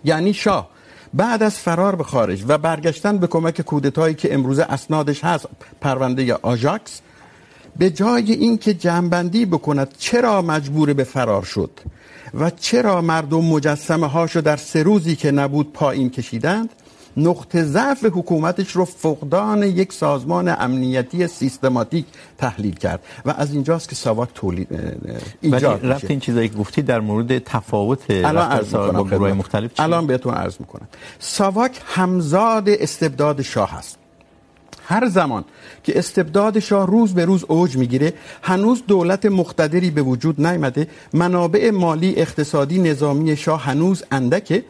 [0.05, 0.74] یعنی شاه
[1.15, 5.47] بعد از فرار به خارج و برگشتن به کمک کودتایی که امروزه اسنادش هست،
[5.81, 7.01] پرونده آژاکس،
[7.77, 11.79] به جای اینکه جنبندی بکند چرا مجبور به فرار شد
[12.33, 16.69] و چرا مردم مجسمه هاشو در سه روزی که نبود پایین کشیدند
[17.17, 22.05] نقطه ضعف حکومتش رو فقدان یک سازمان امنیتی سیستماتیک
[22.37, 22.99] تحلیل کرد.
[23.25, 24.67] و از اینجاست که ساواک تولید
[25.41, 25.93] ایجاد میشه.
[25.93, 30.33] رفت این چیزایی که گفتی در مورد تفاوت رفتار با گروه مختلف چی؟ الان بهتون
[30.33, 30.87] عرض میکنم.
[31.19, 33.81] ساواک همزاد استبداد شاه
[34.87, 35.45] هر زمان
[35.83, 41.71] که استبداد شاه روز به روز اوج میگیره هنوز دولت مقتدری به وجود نیامده منابع
[41.71, 44.65] مالی اقتصادی نظامی شاه هنوز اندکه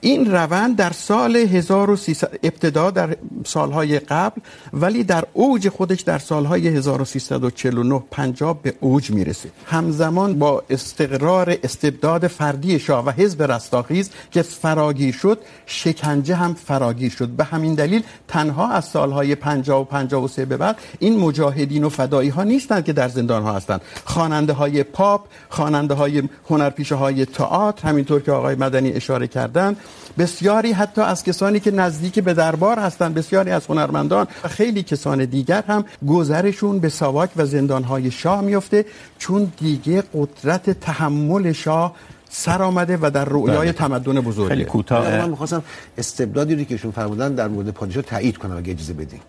[0.00, 4.40] این روند در سال 1300 ابتدا در سالهای قبل،
[4.72, 12.26] ولی در اوج خودش در سالهای 1349 50 به اوج میرسه همزمان با استقرار استبداد
[12.26, 17.28] فردی شاه و حزب رستاخیز که فراگیر شد، شکنجه هم فراگیر شد.
[17.28, 22.28] به همین دلیل تنها از سالهای 50 و 53 به بعد این مجاهدین و فدایی
[22.28, 23.80] ها نیستند که در زندان ها هستند.
[24.04, 29.69] خواننده های پاپ خواننده های هنرپیشه های تئاتر، همینطور که آقای مدنی اشاره کردن
[30.18, 35.24] بسیاری حتی از کسانی که نزدیک به دربار هستند بسیاری از هنرمندان و خیلی کسان
[35.24, 38.84] دیگر هم گذرشون به ساواک و زندانهای شاه میفته
[39.18, 41.94] چون دیگه قدرت تحمل شاه
[42.30, 44.48] سر آمده و در رویای تمدن بزرگه.
[44.48, 45.16] خیلی کوتاه.
[45.16, 45.62] من می‌خواستم
[45.98, 49.20] استبدادی رو که ایشون فرمودن در مورد پادشاه تایید کنم اگه اجازه بدین.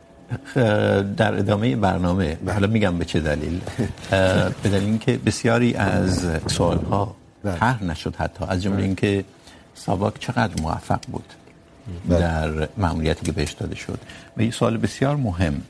[1.18, 3.62] در ادامه برنامه حالا میگم به چه دلیل؟
[4.64, 9.24] به دلیل اینکه بسیاری از سوالها طرح نشد حتی از جمله اینکه
[9.86, 11.34] ساواک چقدر موفق بود
[12.10, 14.00] در مأموریتی که بهش داده شد.
[14.38, 15.62] و یه سوال بسیار مهم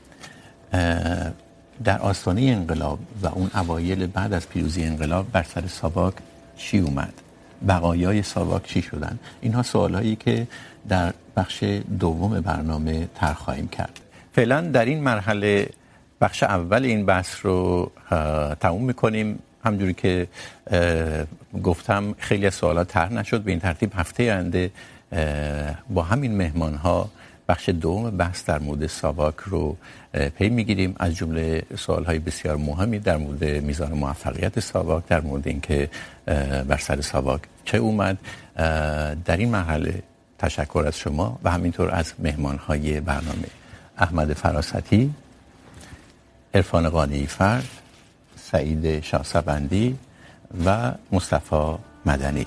[1.84, 6.14] در آستانه انقلاب و اون اوایل بعد از پیروزی انقلاب بر سر ساواک
[6.56, 7.12] چی اومد؟
[7.68, 10.46] بقایای ساواک چی شدن؟ اینها سوالایی که
[10.88, 11.64] در بخش
[12.00, 14.00] دوم برنامه طرح خواهیم کرد.
[14.32, 15.68] فعلا در این مرحله
[16.20, 17.90] بخش اول این بحث رو
[18.60, 19.38] تموم میکنیم.
[19.64, 20.28] همجوری که
[21.62, 23.42] گفتم خیلی از سوالات طرح نشد.
[23.42, 24.70] به این ترتیب هفته آینده
[25.90, 27.10] با همین مهمان ها
[27.48, 29.76] بخش دوم بحث در مورد ساواک رو
[30.38, 30.94] پی میگیریم.
[30.98, 35.90] از جمله سوال های بسیار مهمی در مورد میزان موفقیت ساواک، در مورد اینکه
[36.68, 38.18] بر سر ساواک چه اومد.
[39.24, 40.02] در این مرحله
[40.38, 43.48] تشکر از شما و همینطور از مهمان های برنامه.
[43.98, 45.14] احمد فراستی،
[46.54, 47.68] عرفان قانی فرد
[48.52, 49.98] سعید شاسبندی
[50.66, 51.74] و مصطفی
[52.06, 52.46] مدنی.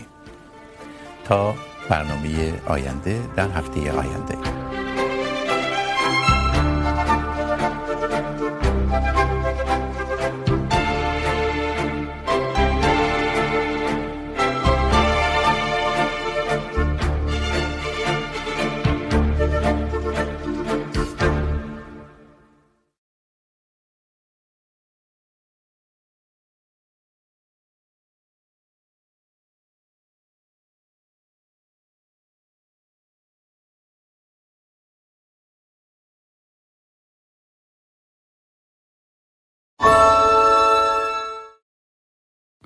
[1.26, 1.56] تا
[1.90, 4.65] برنامه آینده در هفته آینده.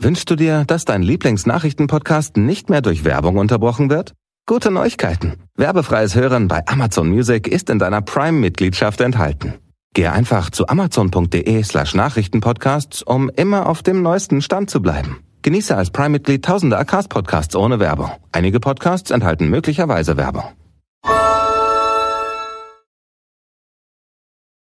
[0.10, 4.16] Wünschst du dir, dass dein Lieblingsnachrichtenpodcast nicht mehr durch Werbung unterbrochen wird?
[4.48, 5.36] Gute Neuigkeiten.
[5.56, 9.60] Werbefreies Hören bei Amazon Music ist in deiner Prime-Mitgliedschaft enthalten.
[9.94, 15.20] Gehe einfach zu amazon.de slash Nachrichtenpodcasts, um immer auf dem neuesten Stand zu bleiben.
[15.44, 18.10] Genieße als Prime-Mitglied tausende Acast-Podcasts ohne Werbung.
[18.32, 20.46] Einige Podcasts enthalten möglicherweise Werbung.